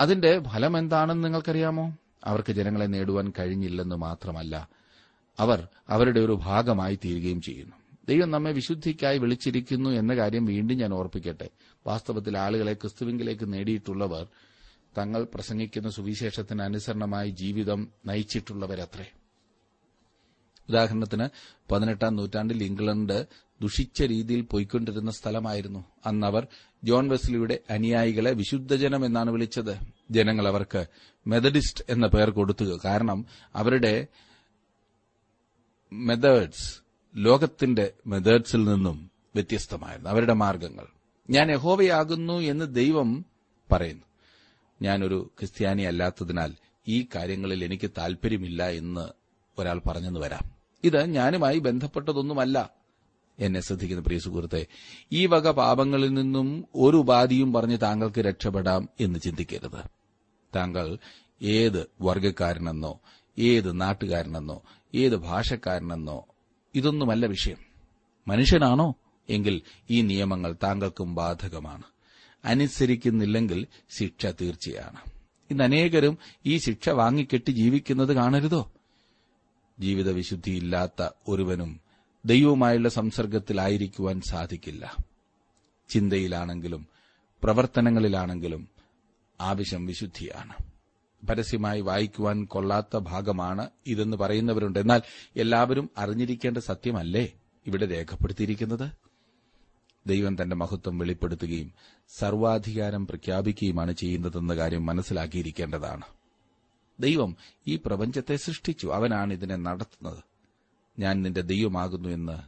അതിന്റെ 0.00 0.40
ഫലം 0.40 0.78
എന്താണെന്ന് 0.78 1.24
നിങ്ങൾക്കറിയാമോ? 1.24 1.96
അവർക്ക് 2.24 2.52
ജനങ്ങളെ 2.52 2.84
നേടുവാൻ 2.84 3.32
കഴിഞ്ഞില്ലെന്ന് 3.38 3.96
മാത്രമല്ല 3.96 4.68
അവർ 5.38 5.68
അവരുടെ 5.88 6.20
ഒരു 6.20 6.38
ഭാഗമായി 6.42 6.98
തീരുകയും 7.04 7.40
ചെയ്യുന്നു. 7.40 7.76
ദൈവം 8.08 8.30
നമ്മെ 8.30 8.52
വിശുദ്ധിക്കായി 8.52 9.18
വിളിച്ചിരിക്കുന്നു 9.18 9.90
എന്ന 9.90 10.16
കാര്യം 10.16 10.44
വീണ്ടും 10.44 10.76
ഞാൻ 10.76 10.94
ഓർപ്പിക്കട്ടെ. 10.94 11.48
വാസ്തവത്തിൽ 11.86 12.38
ആളുകളെ 12.38 12.72
ക്രിസ്തുവിംഗിലേക്ക് 12.72 13.52
നേടിയിട്ടുള്ളവർ 13.52 14.26
തങ്ങൾ 14.98 15.26
പ്രസംഗിക്കുന്ന 15.34 15.90
സുവിശേഷത്തിന് 15.90 16.62
അനുസരണമായി 16.62 17.30
ജീവിതം 17.30 17.88
നയിച്ചിട്ടുള്ളവരത്രേ. 18.06 19.06
ഉദാഹരണത്തിന് 20.68 21.28
പതിനെട്ടാം 21.72 22.16
നൂറ്റാണ്ടിൽ 22.16 22.64
ഇംഗ്ലണ്ട് 22.64 23.26
ദുഷിച്ച 23.62 24.02
രീതിയിൽ 24.02 24.40
പോയിക്കൊണ്ടിരുന്ന 24.40 25.10
സ്ഥലമായിരുന്നു. 25.10 25.84
അന്ന് 26.06 26.26
അവർ 26.26 26.46
ജോൺ 26.84 27.08
വെസ്ലിയുടെ 27.08 27.58
അനുയായികളെ 27.70 28.32
വിശുദ്ധജനം 28.32 29.06
എന്നാണ് 29.06 29.30
വിളിച്ചത്. 29.30 29.80
ജനങ്ങൾ 30.10 30.48
അവർക്ക് 30.48 30.86
മെത്തഡിസ്റ്റ് 31.26 31.84
എന്ന 31.88 32.06
പേർ 32.06 32.30
കൊടുത്തു. 32.30 32.78
കാരണം 32.84 33.26
അവരുടെ 33.54 34.06
മെത്തേഡ്സ് 35.92 36.80
ലോകത്തിന്റെ 37.16 37.92
മെത്തേഡ്സിൽ 38.06 38.64
നിന്നും 38.64 39.10
വ്യത്യസ്തമായിരുന്നു. 39.34 40.10
അവരുടെ 40.10 40.32
മാർഗങ്ങൾ. 40.32 40.86
ഞാൻ 41.30 41.50
യഹോവയാകുന്നു 41.50 42.32
എന്ന് 42.32 42.74
ദൈവം 42.74 43.24
പറയുന്നു. 43.72 44.02
ഞാനൊരു 44.84 45.30
ക്രിസ്ത്യാനി 45.38 45.82
അല്ലാത്തതിനാൽ 45.82 46.54
ഈ 46.88 47.06
കാര്യങ്ങളിൽ 47.14 47.64
എനിക്ക് 47.64 47.90
താൽപര്യമില്ല 47.98 48.68
എന്ന് 48.68 49.08
ഒരാൾ 49.58 49.80
പറഞ്ഞെന്ന് 49.86 50.20
വരാം. 50.20 50.50
ഇത് 50.84 51.04
ഞാനുമായി 51.04 51.58
ബന്ധപ്പെട്ടതൊന്നുമല്ല. 51.58 52.70
എന്നെ 53.38 53.60
ശ്രദ്ധിക്കുന്ന 53.60 54.02
പ്രിയ 54.02 54.18
സുഹൃത്തെ 54.18 54.66
ഈ 55.12 55.26
വക 55.26 55.50
പാപങ്ങളിൽ 55.50 56.14
നിന്നും 56.14 56.64
ഒരു 56.74 56.96
ഉപാധിയും 56.96 57.52
പറഞ്ഞ് 57.52 57.78
താങ്കൾക്ക് 57.82 58.20
രക്ഷപ്പെടാം 58.20 58.88
എന്ന് 59.00 59.18
ചിന്തിക്കരുത്. 59.18 59.82
താങ്കൾ 60.56 60.98
ഏത് 61.42 61.86
വർഗക്കാരനെന്നോ 62.00 63.00
ഏത് 63.38 63.80
നാട്ടുകാരനെന്നോ 63.80 64.62
ഏത് 64.94 65.16
ഭാഷക്കാരനെന്നോ 65.16 66.26
ഇതൊന്നുമല്ല 66.74 67.26
വിഷയം. 67.26 67.56
മനുഷ്യനാണോ? 68.28 68.94
എങ്കിൽ 69.28 69.62
ഈ 69.90 70.02
നിയമങ്ങൾ 70.02 70.56
താങ്കൾക്കും 70.62 71.14
ബാധകമാണ്. 71.14 71.82
അനുസരിക്കുന്നില്ലെങ്കിൽ 72.44 73.66
ശിക്ഷ 73.98 74.26
തീർച്ചയാണ്. 74.26 75.10
ഇന്ന് 75.50 75.64
അനേകരും 75.64 76.18
ഈ 76.46 76.58
ശിക്ഷ 76.58 76.88
വാങ്ങിക്കെട്ടി 76.88 77.50
ജീവിക്കുന്നത് 77.50 78.12
കാണരുതോ? 78.12 78.72
ജീവിത 79.80 80.10
വിശുദ്ധിയില്ലാത്ത 80.10 81.08
ഒരുവനും 81.28 81.80
ദൈവവുമായുള്ള 82.24 82.88
സംസർഗത്തിലായിരിക്കുവാൻ 82.88 84.20
സാധിക്കില്ല. 84.20 84.96
ചിന്തയിലാണെങ്കിലും 85.88 86.86
പ്രവർത്തനങ്ങളിലാണെങ്കിലും 87.42 88.68
ആവശ്യം 89.40 89.86
വിശുദ്ധിയാണ്. 89.86 90.52
പരസ്യമായി 91.28 91.80
വായിക്കുവാൻ 91.80 92.44
കൊള്ളാത്ത 92.44 92.96
ഭാഗമാണ് 92.96 93.70
ഇതെന്ന് 93.86 94.16
പറയുന്നവരുണ്ട്. 94.16 94.78
എന്നാൽ 94.78 95.02
എല്ലാവരും 95.36 95.90
അറിഞ്ഞിരിക്കേണ്ട 95.98 96.58
സത്യമല്ലേ 96.58 97.32
ഇവിടെ 97.66 97.90
രേഖപ്പെടുത്തിയിരിക്കുന്നത്? 97.90 98.90
ദൈവം 100.06 100.42
തന്റെ 100.42 100.56
മഹത്വം 100.56 100.98
വെളിപ്പെടുത്തുകയും 100.98 101.72
സർവാധികാരം 102.08 103.06
പ്രഖ്യാപിക്കുകയുമാണ് 103.06 103.92
ചെയ്യുന്നതെന്ന 103.92 104.56
കാര്യം 104.56 104.86
മനസ്സിലാക്കിയിരിക്കേണ്ടതാണ്. 104.86 106.02
ദൈവം 107.00 107.36
ഈ 107.66 107.76
പ്രപഞ്ചത്തെ 107.76 108.36
സൃഷ്ടിച്ചു. 108.36 108.86
അവനാണ് 108.86 109.32
ഇതിനെ 109.32 109.56
നടത്തുന്നത്. 109.56 110.18
ഞാൻ 110.98 111.22
നിന്റെ 111.22 111.40
ദൈവമാകുന്നു 111.40 112.08
എന്ന് 112.08 112.38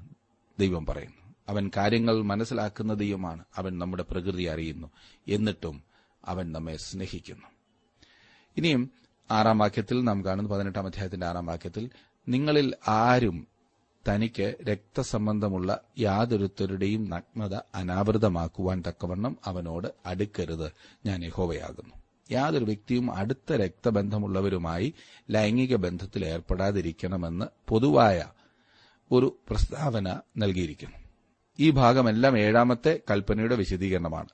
ദൈവം 0.60 0.86
പറയുന്നു. 0.86 1.34
അവൻ 1.48 1.70
കാര്യങ്ങൾ 1.76 2.22
മനസ്സിലാക്കുന്ന 2.22 2.94
ദൈവമാണ്. 2.94 3.44
അവൻ 3.56 3.78
നമ്മുടെ 3.78 4.04
പ്രകൃതി 4.10 4.42
അറിയുന്നു. 4.42 4.90
എന്നിട്ടും 5.28 5.82
അവൻ 6.24 6.52
നമ്മെ 6.52 6.76
സ്നേഹിക്കുന്നു. 6.76 7.46
ഇനിയും 8.56 8.90
ആറാം 9.30 9.58
വാക്യത്തിൽ 9.58 10.04
നാം 10.04 10.24
കാണുന്നു 10.24 10.50
പതിനെട്ടാം 10.50 10.86
അധ്യായത്തിന്റെ 10.86 11.26
ആറാം 11.26 11.46
വാക്യത്തിൽ 11.46 11.90
നിങ്ങളിൽ 12.28 12.74
ആരും 12.88 13.46
തനിക്ക് 14.08 14.54
രക്തസംബന്ധമുള്ള 14.68 15.80
യാതൊരുത്തരുടെയും 15.98 17.10
നഗ്നത 17.10 17.58
അനാവൃതമാക്കുവാൻ 17.74 18.82
തക്കവണ്ണം 18.88 19.36
അവനോട് 19.44 19.88
അടുക്കരുത്. 20.06 20.72
ഞാൻ 21.06 21.24
യഹോവയാകുന്നു. 21.24 21.94
യാതൊരു 22.32 22.64
വ്യക്തിയും 22.64 23.14
അടുത്ത 23.14 23.52
രക്തബന്ധമുള്ളവരുമായി 23.52 24.94
ലൈംഗിക 25.30 25.76
ബന്ധത്തിൽ 25.76 26.24
ഏർപ്പെടാതിരിക്കണമെന്ന് 26.24 27.44
പൊതുവായ 27.68 28.24
ഒരു 29.12 29.38
പ്രസ്താവന 29.50 30.20
നൽകിയിരിക്കുന്നു. 30.36 30.96
ഈ 31.58 31.70
ഭാഗമെല്ലാം 31.70 32.38
ഏഴാമത്തെ 32.38 33.00
കൽപ്പനയുടെ 33.10 33.56
വിശദീകരണമാണ്. 33.56 34.28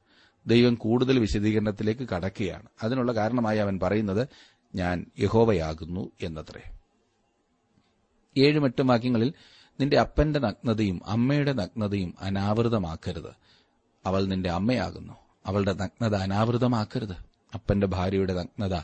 ദൈവം 0.46 0.74
കൂടുതൽ 0.74 1.18
വിശദീകരണത്തിലേക്ക് 1.18 2.08
കടക്കുകയാണ്. 2.08 2.66
അതിനുള്ള 2.82 3.12
കാരണമായി 3.12 3.58
അവൻ 3.58 3.80
പറയുന്നത് 3.82 4.28
ഞാൻ 4.74 5.06
യഹോവയാകുന്നു 5.18 6.10
എന്നത്രേ. 6.22 6.78
ഏഴും 8.38 8.86
വാക്യങ്ങളിൽ 8.86 9.32
നിന്റെ 9.80 10.00
അപ്പന്റെ 10.00 10.40
നഗ്നതയും 10.40 11.00
അമ്മയുടെ 11.06 11.52
നഗ്നതയും 11.52 12.14
അനാവൃതമാക്കരുത്. 12.20 13.32
അവൾ 14.06 14.24
നിന്റെ 14.24 14.50
അമ്മയാകുന്നു. 14.50 15.12
അവളുടെ 15.46 15.72
നഗ്നത 15.72 16.14
അനാവൃതമാക്കരുത്. 16.14 17.12
അപ്പന്റെ 17.54 17.86
ഭാര്യയുടെ 17.86 18.34
നഗ്നത 18.34 18.74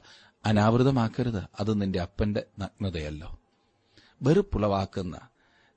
അനാവൃതമാക്കരുത്. 0.47 1.43
അത് 1.61 1.81
നിന്റെ 1.81 2.01
അപ്പന്റെ 2.01 2.43
നഗ്നതയല്ലോ. 2.59 3.39
വെറുപ്പുളവാക്കുന്ന 4.23 5.21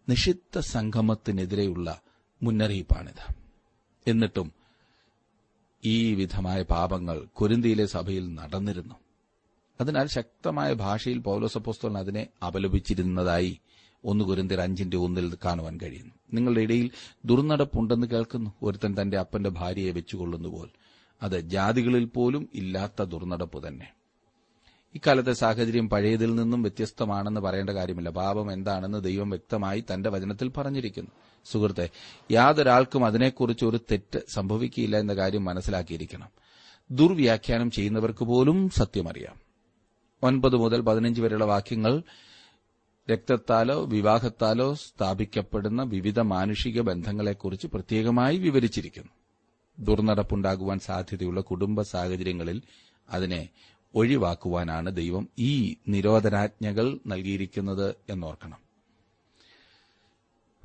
നിഷിദ്ധ 0.10 0.60
സംഗമത്തിനെതിരെയുള്ള 0.60 2.02
മുന്നറിയിപ്പാണിത്. 2.44 3.36
എന്നിട്ടും 4.08 4.52
ഈ 5.86 6.16
വിധമായ 6.16 6.62
പാപങ്ങൾ 6.62 7.28
കൊരിന്തിയിലെ 7.34 7.86
സഭയിൽ 7.86 8.34
നടന്നിരുന്നു. 8.34 8.96
അതിനാൽ 9.82 10.08
ശക്തമായ 10.08 10.74
ഭാഷയിൽ 10.74 11.18
പൗലോസപ്പോസ്തോലൻ 11.18 11.98
അതിനെ 11.98 12.28
അപലപിച്ചിരുന്നതായി 12.48 13.60
ഒന്ന് 14.04 14.26
കുരിന്തിർ 14.26 14.62
അഞ്ചിന്റെ 14.62 14.98
ഒന്നിൽ 14.98 15.38
കാണുവാൻ 15.46 15.80
കഴിയുന്നു. 15.84 16.14
നിങ്ങളുടെ 16.34 16.62
ഇടയിൽ 16.62 16.92
ദുർനടപ്പുണ്ടെന്ന് 17.26 18.08
കേൾക്കുന്നു. 18.08 18.54
ഒരുത്തൻ 18.64 18.96
തന്റെ 19.02 19.18
അപ്പന്റെ 19.18 19.50
ഭാര്യയെ 19.50 19.92
വെച്ചുകൊള്ളുന്നുപോൽ 19.92 20.70
അത് 21.24 21.40
ജാതികളിൽ 21.40 22.06
പോലും 22.06 22.50
ഇല്ലാത്ത 22.54 23.04
ദുർനടപ്പ് 23.04 23.68
തന്നെ. 23.68 23.94
ഇക്കാലത്തെ 24.96 25.34
സാഹചര്യം 25.34 25.90
പഴയതിൽ 25.90 26.36
നിന്നും 26.36 26.62
വ്യത്യസ്തമാണെന്ന് 26.62 27.42
പറയേണ്ട 27.42 27.70
കാര്യമില്ല. 27.70 28.10
പാപം 28.10 28.54
എന്താണെന്ന് 28.54 29.04
ദൈവം 29.04 29.30
വ്യക്തമായി 29.30 29.84
തന്റെ 29.94 30.10
വചനത്തിൽ 30.10 30.48
പറഞ്ഞിരിക്കുന്നു. 30.48 31.12
സുഹൃത്തെ 31.46 31.90
യാതൊരാൾക്കും 32.32 33.06
അതിനെക്കുറിച്ച് 33.06 33.66
ഒരു 33.66 33.80
തെറ്റ് 33.92 34.20
സംഭവിക്കില്ല 34.30 34.98
എന്ന 34.98 35.14
കാര്യം 35.14 35.46
മനസ്സിലാക്കിയിരിക്കണം. 35.46 36.28
ദുർവ്യാഖ്യാനം 36.92 37.72
ചെയ്യുന്നവർക്ക് 37.72 38.26
പോലും 38.26 38.70
സത്യമറിയാം. 38.70 39.36
ഒൻപത് 40.24 40.56
മുതൽ 40.56 40.82
പതിനഞ്ച് 40.82 41.22
വരെയുള്ള 41.22 41.46
വാക്യങ്ങൾ 41.46 42.04
രക്തത്താലോ 43.10 43.86
വിവാഹത്താലോ 43.86 44.74
സ്ഥാപിക്കപ്പെടുന്ന 44.74 45.84
വിവിധ 45.84 46.20
മാനുഷിക 46.20 46.82
ബന്ധങ്ങളെക്കുറിച്ച് 46.82 47.68
പ്രത്യേകമായി 47.68 48.38
വിവരിച്ചിരിക്കുന്നു. 48.38 49.12
ദുർനടപ്പുണ്ടാകുവാൻ 49.80 50.80
സാധ്യതയുള്ള 50.80 51.42
കുടുംബ 51.42 51.82
സാഹചര്യങ്ങളിൽ 51.82 52.62
അതിനെ 53.10 53.50
ഒഴിവാക്കുവാനാണ് 53.96 54.96
ദൈവം 54.96 55.30
ഈ 55.40 55.76
നിരോധനാജ്ഞകൾ 55.88 57.00
നൽകിയിരിക്കുന്നത് 57.08 57.96
എന്നോർക്കണം. 58.10 58.58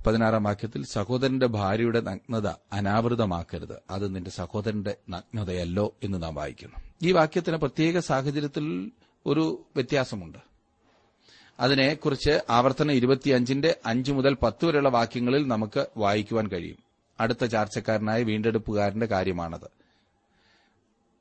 പതിനാറാം 0.06 0.44
വാക്യത്തിൽ 0.44 0.84
സഹോദരന്റെ 0.84 1.46
ഭാര്യയുടെ 1.46 2.00
നഗ്നത 2.00 2.48
അനാവൃതമാക്കരുത്. 2.72 3.82
അത് 3.90 4.14
നിന്റെ 4.14 4.30
സഹോദരന്റെ 4.30 4.96
നഗ്നതയല്ലോ 5.08 5.94
എന്ന് 6.02 6.22
നാം 6.22 6.34
വായിക്കുന്നു. 6.34 6.76
ഈ 7.02 7.12
വാക്യത്തിന് 7.12 7.56
പ്രത്യേക 7.56 7.98
സാഹചര്യത്തിൽ 7.98 8.90
ഒരു 9.26 9.64
വ്യത്യാസമുണ്ട്. 9.76 10.55
അതിനെക്കുറിച്ച് 11.60 12.40
ആവർത്തനം 12.50 12.92
ഇരുപത്തിയഞ്ചിന്റെ 12.92 13.76
അഞ്ച് 13.86 14.12
മുതൽ 14.12 14.36
പത്ത് 14.42 14.66
വരെയുള്ള 14.66 14.88
വാക്യങ്ങളിൽ 14.88 15.48
നമുക്ക് 15.48 15.86
വായിക്കുവാൻ 15.96 16.46
കഴിയും. 16.46 16.76
അടുത്ത 17.20 17.44
ചാർച്ചക്കാരനായ 17.44 18.22
വീണ്ടെടുപ്പുകാരന്റെ 18.22 19.06
കാര്യമാണത്. 19.06 19.70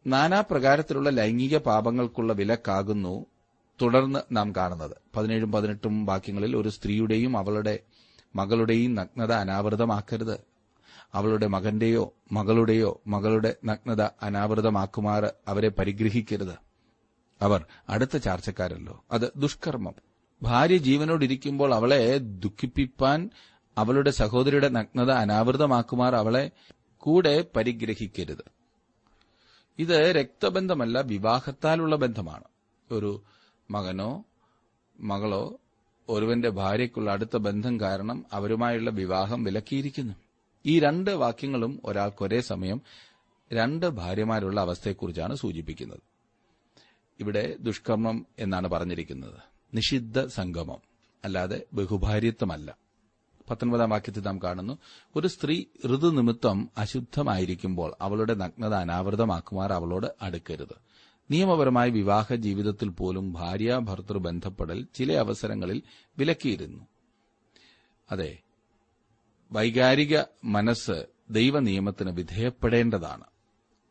നാനാപ്രകാരത്തിലുള്ള 0.08 1.10
ലൈംഗിക 1.10 1.58
പാപങ്ങൾക്കുള്ള 1.58 2.34
വിലക്കാകുന്നു 2.34 3.26
തുടർന്ന് 3.82 4.20
നാം 4.32 4.56
കാണുന്നത്. 4.56 4.92
പതിനേഴും 5.16 5.52
പതിനെട്ടും 5.52 6.06
വാക്യങ്ങളിൽ 6.06 6.58
ഒരു 6.58 6.70
സ്ത്രീയുടെയും 6.70 7.38
അവളുടെ 7.38 7.80
മകളുടെയും 8.36 8.96
നഗ്നത 8.96 9.32
അനാവൃതമാക്കരുത്. 9.32 10.38
അവളുടെ 11.14 11.48
മകന്റെയോ 11.48 12.14
മകളുടെയോ 12.32 13.02
മകളുടെ 13.08 13.56
നഗ്നത 13.66 14.02
അനാവൃതമാക്കുമാർ 14.02 15.34
അവരെ 15.48 15.70
പരിഗ്രഹിക്കരുത്. 15.70 16.58
അവർ 17.42 17.66
അടുത്ത 17.90 18.18
ചാർച്ചക്കാരല്ലോ. 18.18 19.04
അത് 19.12 19.32
ദുഷ്കർമ്മം. 19.36 20.15
ഭാര്യ 20.46 20.78
ജീവനോടിരിക്കുമ്പോൾ 20.78 21.74
അവളെ 21.74 22.18
ദുഃഖിപ്പിപ്പാൻ 22.18 23.30
അവളുടെ 23.78 24.12
സഹോദരിയുടെ 24.12 24.70
നഗ്നത 24.70 25.10
അനാവൃതമാക്കുമാർ 25.10 26.16
അവളെ 26.16 26.52
കൂടെ 26.98 27.46
പരിഗ്രഹിക്കരുത്. 27.56 28.46
ഇത് 29.80 30.16
രക്തബന്ധമല്ല 30.16 31.02
വിവാഹത്താലുള്ള 31.02 31.96
ബന്ധമാണ്. 31.96 32.44
ഒരു 32.92 33.24
മകനോ 33.72 34.24
മകളോ 35.00 35.60
ഒരുവന്റെ 36.10 36.50
ഭാര്യയ്ക്കുള്ള 36.50 37.12
അടുത്ത 37.12 37.38
ബന്ധം 37.38 37.80
കാരണം 37.80 38.26
അവരുമായുള്ള 38.34 38.90
വിവാഹം 38.90 39.44
വിലക്കിയിരിക്കുന്നു. 39.44 40.14
ഈ 40.66 40.80
രണ്ട് 40.80 41.12
വാക്യങ്ങളും 41.12 41.82
ഒരാൾക്ക് 41.86 42.24
ഒരേ 42.24 42.42
സമയം 42.42 42.82
രണ്ട് 43.54 43.86
ഭാര്യമാരുള്ള 43.86 44.62
അവസ്ഥയെക്കുറിച്ചാണ് 44.62 45.36
സൂചിപ്പിക്കുന്നത്. 45.36 46.00
ഇവിടെ 47.20 47.56
ദുഷ്കർമ്മം 47.60 48.26
എന്നാണ് 48.40 48.68
പറഞ്ഞിരിക്കുന്നത്. 48.68 49.55
നിഷിദ്ധ 49.76 50.26
സംഗമം. 50.26 50.78
അല്ലാതെ 51.26 51.64
ബഹുഭാര്യത്വമല്ല. 51.74 52.78
പത്തൊൻപതാം 53.50 53.90
വാക്യത്തിൽ 53.90 54.22
നാം 54.22 54.40
കാണുന്നു 54.44 54.78
ഒരു 55.16 55.28
സ്ത്രീ 55.28 55.64
ഋതുനിമിത്തം 55.86 56.70
അശുദ്ധമായിരിക്കുമ്പോൾ 56.78 57.96
അവളുടെ 58.02 58.34
നഗ്നത 58.34 58.74
അനാവൃതമാക്കുമാർ 58.74 59.74
അവളോട് 59.74 60.08
അടുക്കരുത്. 60.22 60.76
നിയമപരമായ 61.32 61.90
വിവാഹ 61.90 62.34
ജീവിതത്തിൽ 62.34 62.90
പോലും 62.90 63.34
ഭാര്യ 63.34 63.78
ഭർത്തൃ 63.78 64.18
ബന്ധപ്പെടൽ 64.18 64.88
ചില 64.96 65.14
അവസരങ്ങളിൽ 65.14 65.82
വിലക്കിയിരുന്നു. 66.18 66.88
അതെ 68.12 68.38
വൈകാരിക 69.52 70.18
മനസ്സ് 70.44 71.06
ദൈവനിയമത്തിന് 71.32 72.12
വിധേയപ്പെടേണ്ടതാണ്. 72.12 73.24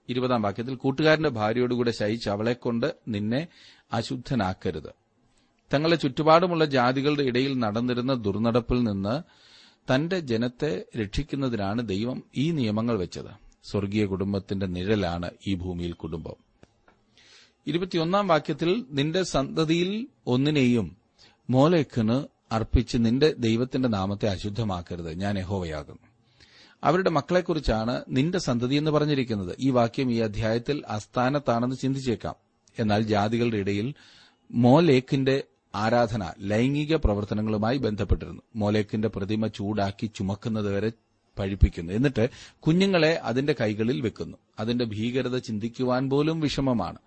ഇരുപതാം 0.08 0.42
വാക്യത്തിൽ 0.42 0.74
കൂട്ടുകാരന്റെ 0.74 1.28
ഭാര്യയോടുകൂടെ 1.28 1.90
ശയിച്ച് 1.90 2.30
അവളെക്കൊണ്ട് 2.30 2.94
നിന്നെ 3.08 3.48
അശുദ്ധനാക്കരുത്. 3.92 5.03
തങ്ങളുടെ 5.72 5.96
ചുറ്റുപാടുമുള്ള 5.96 6.64
ജാതികളുടെ 6.64 7.22
ഇടയിൽ 7.22 7.58
നടന്നിരുന്ന 7.58 8.14
ദുർനടപ്പിൽ 8.14 8.82
നിന്ന് 8.82 9.22
തന്റെ 9.94 10.20
ജനത്തെ 10.20 10.84
രക്ഷിക്കുന്നതിനാണ് 11.02 11.88
ദൈവം 11.88 12.22
ഈ 12.36 12.50
നിയമങ്ങൾ 12.50 12.98
വെച്ചത്. 12.98 13.44
സ്വർഗീയ 13.64 14.06
കുടുംബത്തിന്റെ 14.06 14.66
നിഴലാണ് 14.66 15.30
ഈ 15.46 15.54
ഭൂമിയിൽ 15.54 15.92
കുടുംബം. 15.92 16.34
ഇരുപത്തിയൊന്നാം 17.66 18.28
വാക്യത്തിൽ 18.28 18.84
നിന്റെ 18.90 19.22
സന്തതിയിൽ 19.22 20.06
ഒന്നിനെയും 20.26 20.96
മോലേഖന് 21.50 22.24
അർപ്പിച്ച് 22.52 22.96
നിന്റെ 23.00 23.34
ദൈവത്തിന്റെ 23.38 23.88
നാമത്തെ 23.88 24.28
അശുദ്ധമാക്കരുത്. 24.28 25.12
ഞാൻ 25.12 25.38
യഹോവയാകുന്നു 25.38 26.06
അവരുടെ 26.84 27.10
മക്കളെക്കുറിച്ചാണ് 27.10 28.04
നിന്റെ 28.08 28.38
സന്തതി 28.38 28.74
എന്ന് 28.74 28.90
പറഞ്ഞിരിക്കുന്നത്. 28.90 29.56
ഈ 29.60 29.70
വാക്യം 29.70 30.12
ഈ 30.12 30.18
അധ്യായത്തിൽ 30.18 30.82
അസ്ഥാനത്താണെന്ന് 30.88 31.76
ചിന്തിച്ചേക്കാം. 31.76 32.34
എന്നാൽ 32.78 33.02
ജാതികളുടെ 33.02 33.56
ഇടയിൽ 33.56 33.94
മോലേഖിന്റെ 34.50 35.42
ആരാധന 35.74 36.32
ലൈംഗിക 36.40 36.96
പ്രവർത്തനങ്ങളുമായി 36.96 37.78
ബന്ധപ്പെട്ടിരുന്നു. 37.78 38.42
മോലേക്കിന്റെ 38.56 39.08
പ്രതിമ 39.08 39.46
ചൂടാക്കി 39.46 40.10
ചുമക്കുന്നത് 40.14 40.76
വരെ 40.76 40.92
പഴിപ്പിക്കുന്നു. 41.38 41.92
എന്നിട്ട് 41.92 42.30
കുഞ്ഞുങ്ങളെ 42.58 43.14
അതിന്റെ 43.14 43.54
കൈകളിൽ 43.60 44.00
വെക്കുന്നു. 44.00 44.38
അതിന്റെ 44.60 44.84
ഭീകരത 44.84 45.38
ചിന്തിക്കുവാൻ 45.38 46.10
പോലും 46.10 46.40
വിഷമമാണ്. 46.40 46.98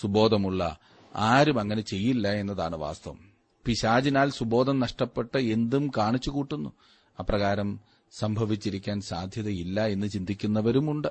സുബോധമുള്ള 0.00 0.78
ആരും 1.16 1.60
അങ്ങനെ 1.60 1.80
ചെയ്യില്ല 1.80 2.28
എന്നതാണ് 2.32 2.76
വാസ്തവം. 2.76 3.18
പിശാചിനാൽ 3.64 4.30
സുബോധം 4.30 4.80
നഷ്ടപ്പെട്ട് 4.80 5.38
എന്തും 5.38 5.90
കാണിച്ചു 5.98 6.30
കൂട്ടുന്നു. 6.30 6.72
അപ്രകാരം 7.18 7.80
സംഭവിച്ചിരിക്കാൻ 8.18 9.00
സാധ്യതയില്ല 9.00 9.86
എന്ന് 9.86 10.06
ചിന്തിക്കുന്നവരുമുണ്ട്. 10.06 11.08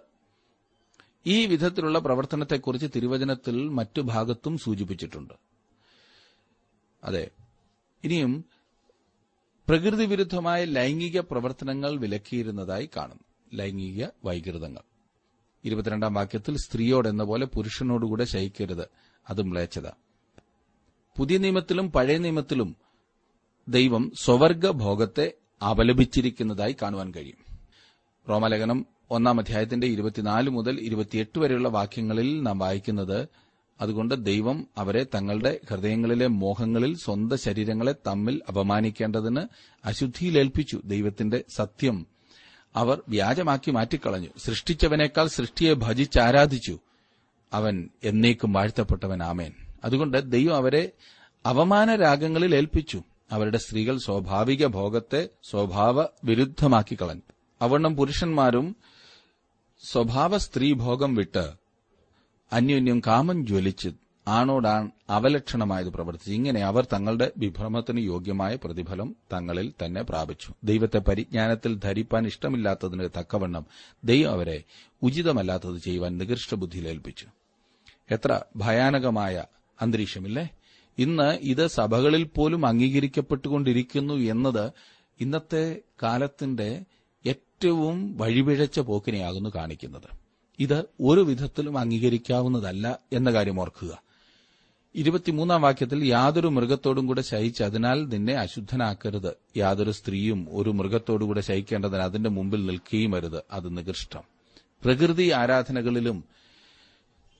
ഈ 1.28 1.46
വിധത്തിലുള്ള 1.46 2.00
പ്രവർത്തനത്തെക്കുറിച്ച് 2.00 2.88
തിരുവചനത്തിൽ 2.96 3.70
മറ്റു 3.70 4.02
ഭാഗത്തും 4.02 4.58
സൂചിപ്പിച്ചിട്ടുണ്ട്. 4.58 5.51
അതെ. 7.04 7.30
ഇനിയും 8.04 8.46
പ്രകൃതി 9.70 10.06
വിരുദ്ധമായ 10.06 10.66
ലൈംഗിക 10.66 11.20
പ്രവർത്തനങ്ങൾ 11.20 11.98
വിലക്കിയിരുന്നതായി 11.98 12.90
കാണുന്നു 12.98 13.24
ലൈംഗിക 13.54 14.06
വൈകൃതങ്ങൾ. 14.26 14.82
ഇരുപത്തിരണ്ടാം 15.66 16.14
വാക്യത്തിൽ 16.14 16.58
സ്ത്രീയോട് 16.58 16.58
സ്ത്രീയോടെന്ന 16.58 17.24
പോലെ 17.24 17.46
പുരുഷനോടുകൂടെ 17.46 18.24
ശയിക്കരുത്. 18.24 18.90
അതും 19.30 19.50
മ്ലേച്ഛത. 19.50 19.88
പുതിയ 21.18 21.38
നിയമത്തിലും 21.38 21.92
പഴയ 21.92 22.18
നിയമത്തിലും 22.18 22.76
ദൈവം 23.68 24.12
സ്വവർഗ 24.16 24.70
ഭോഗത്തെ 24.70 25.34
അപലപിച്ചിരിക്കുന്നതായി 25.70 26.76
കാണുവാൻ 26.82 27.14
കഴിയും. 27.14 27.60
റോമലേഖനം 28.30 28.86
ഒന്നാം 29.12 29.40
അധ്യായത്തിന്റെ 29.40 29.88
ഇരുപത്തിനാല് 29.88 30.50
മുതൽ 30.50 30.80
ഇരുപത്തിയെട്ട് 30.80 31.40
വരെയുള്ള 31.40 31.70
വാക്യങ്ങളിൽ 31.70 32.42
നാം 32.42 32.60
വായിക്കുന്നത് 32.60 33.28
അതുകൊണ്ട് 33.82 34.26
ദൈവം 34.26 34.68
അവരെ 34.78 35.06
തങ്ങളുടെ 35.16 35.60
ഹൃദയങ്ങളിലെ 35.70 36.28
മോഹങ്ങളിൽ 36.28 36.98
സ്വന്തം 36.98 37.38
ശരീരങ്ങളെ 37.38 37.96
തമ്മിൽ 38.08 38.42
അപമാനിക്കേണ്ടതിന് 38.48 39.42
അശുദ്ധിയിലേൽപ്പിച്ചു. 39.86 40.82
ദൈവത്തിന്റെ 40.86 41.44
സത്യം 41.56 42.08
അവർ 42.76 43.02
വ്യാജമാക്കി 43.10 43.72
മാറ്റിക്കളഞ്ഞു. 43.72 44.28
സൃഷ്ടിച്ചവനേക്കാൾ 44.38 45.28
സൃഷ്ടിയെ 45.28 45.74
ഭജിച്ചാരാധിച്ചു 45.74 46.80
അവൻ 47.54 47.90
എന്നേക്കും 48.04 48.54
വാഴ്ത്തപ്പെട്ടവൻ. 48.54 49.24
ആമേൻ. 49.24 49.52
അതുകൊണ്ട് 49.84 50.32
ദൈവം 50.32 50.56
അവരെ 50.56 50.92
അവമാന 51.46 51.96
രാഗങ്ങളിൽ 51.96 52.56
ഏൽപ്പിച്ചു. 52.56 53.04
അവരുടെ 53.32 53.58
സ്ത്രീകൾ 53.58 53.98
സ്വാഭാവിക 53.98 54.66
ഭോഗത്തെ 54.66 55.30
സ്വഭാവ 55.50 56.06
വിരുദ്ധമാക്കി 56.24 56.98
കളഞ്ഞു. 57.02 57.22
അവണ്ണം 57.62 57.96
പുരുഷന്മാരും 57.96 58.76
സ്വഭാവ 59.92 60.38
സ്ത്രീഭോഗം 60.38 61.16
വിട്ട് 61.16 61.61
അന്യോന്യം 62.54 63.02
കാമം 63.08 63.48
ജ്വലിച്ച് 63.48 63.90
ആണോടാൺ 64.28 64.92
അവലക്ഷണമായത് 65.10 65.88
പ്രവർത്തിച്ചു 65.88 66.32
ഇങ്ങനെ 66.32 66.62
അവർ 66.62 66.88
തങ്ങളുടെ 66.94 67.32
വിഭ്രമത്തിന് 67.38 68.00
യോഗ്യമായ 68.00 68.56
പ്രതിഫലം 68.56 69.16
തങ്ങളിൽ 69.34 69.74
തന്നെ 69.86 70.02
പ്രാപിച്ചു. 70.02 70.54
ദൈവത്തെ 70.64 70.98
പരിജ്ഞാനത്തിൽ 70.98 71.76
ധരിപ്പാൻ 71.76 72.28
ഇഷ്ടമില്ലാത്തതിന് 72.28 73.10
തക്കവണ്ണം 73.20 73.66
ദൈവം 74.04 74.32
അവരെ 74.32 74.64
ഉചിതമല്ലാത്തത് 75.02 75.78
ചെയ്യുവാൻ 75.78 76.18
നികൃഷ്ട 76.18 76.56
ബുദ്ധിയിലേൽപ്പിച്ചു 76.56 77.26
എത്ര 78.12 78.42
ഭയാനകമായ 78.56 79.46
അന്തരീക്ഷമില്ലേ? 79.82 80.50
ഇന്ന് 80.98 81.40
ഇത് 81.42 81.68
സഭകളിൽ 81.68 82.24
പോലും 82.24 82.66
അംഗീകരിക്കപ്പെട്ടുകൊണ്ടിരിക്കുന്നു 82.66 84.14
എന്നത് 84.14 84.72
ഇന്നത്തെ 85.20 85.82
കാലത്തിന്റെ 86.04 86.86
ഏറ്റവും 87.26 88.18
വഴിപിഴച്ച 88.18 88.80
പോക്കിനെയാകുന്നു 88.80 89.50
കാണിക്കുന്നത്. 89.56 90.21
ഇത് 90.62 90.86
ഒരു 91.02 91.22
വിധത്തിലും 91.22 91.78
അംഗീകരിക്കാവുന്നതല്ല 91.78 93.00
എന്ന 93.14 93.32
കാര്യം 93.32 93.60
ഓർക്കുക. 93.60 94.02
ഇരുപത്തിമൂന്നാം 94.96 95.62
വാക്യത്തിൽ 95.62 96.06
യാതൊരു 96.06 96.48
മൃഗത്തോടും 96.48 97.08
കൂടെ 97.08 97.22
ശയിച്ച് 97.22 97.64
അതിനാൽ 97.64 98.10
നിന്നെ 98.10 98.34
അശുദ്ധനാക്കരുത്. 98.34 99.34
യാതൊരു 99.58 99.92
സ്ത്രീയും 99.92 100.48
ഒരു 100.50 100.70
മൃഗത്തോടുകൂടെ 100.70 101.42
ശയിക്കേണ്ടതിന് 101.42 102.02
അതിന്റെ 102.02 102.30
മുമ്പിൽ 102.30 102.66
നിൽക്കുകയും 102.66 103.16
അരുത്. 103.16 103.44
അത് 103.52 103.78
നികൃഷ്ടം. 103.78 104.22
പ്രകൃതി 104.84 105.30
ആരാധനകളിലും 105.30 106.24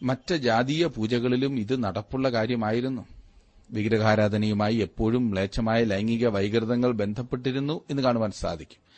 മറ്റ് 0.04 0.36
ജാതീയ 0.36 0.86
പൂജകളിലും 0.86 1.60
ഇത് 1.60 1.84
നടപ്പുള്ള 1.84 2.30
കാര്യമായിരുന്നു. 2.30 3.06
വിഗ്രഹാരാധനയുമായി 3.72 4.76
എപ്പോഴും 4.76 5.30
മ്ലേച്ഛമായ 5.30 5.84
ലൈംഗിക 5.84 6.28
വൈകൃതങ്ങൾ 6.28 6.92
ബന്ധപ്പെട്ടിരുന്നു 6.92 7.82
എന്ന് 7.90 8.04
കാണുവാൻ 8.04 8.32
സാധിക്കും. 8.32 8.91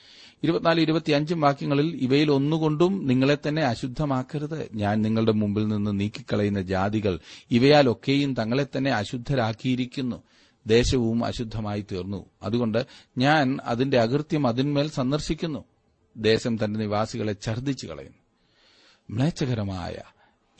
ഇരുപത്തിനാല് 0.44 0.82
ഇരുപത്തിയഞ്ചും 0.82 1.42
വാക്യങ്ങളിൽ 1.42 1.96
ഇവയിൽ 1.96 2.32
ഒന്നുകൊണ്ടും 2.32 3.08
നിങ്ങളെ 3.08 3.38
തന്നെ 3.48 3.62
അശുദ്ധമാക്കരുത്. 3.62 4.70
ഞാൻ 4.74 5.02
നിങ്ങളുടെ 5.02 5.32
മുമ്പിൽ 5.32 5.68
നിന്ന് 5.68 6.00
നീക്കിക്കളയുന്ന 6.00 6.62
ജാതികൾ 6.62 7.20
ഇവയാലൊക്കെയും 7.52 8.34
തങ്ങളെ 8.34 8.68
തന്നെ 8.78 8.92
അശുദ്ധരാക്കിയിരിക്കുന്നു. 8.92 10.24
ദേശവും 10.68 11.26
അശുദ്ധമായി 11.26 11.86
തീർന്നു. 11.92 12.26
അതുകൊണ്ട് 12.44 12.86
ഞാൻ 13.18 13.58
അതിന്റെ 13.66 14.00
അകൃത്യം 14.00 14.48
അതിന്മേൽ 14.48 14.90
സന്ദർശിക്കുന്നു. 14.90 15.64
ദേശം 16.18 16.64
തന്റെ 16.64 16.80
നിവാസികളെ 16.80 17.36
ഛർദ്ദിച്ചു 17.44 17.88
കളയുന്നു. 17.88 18.18
മ്ലേച്ഛകരമായ 19.10 19.98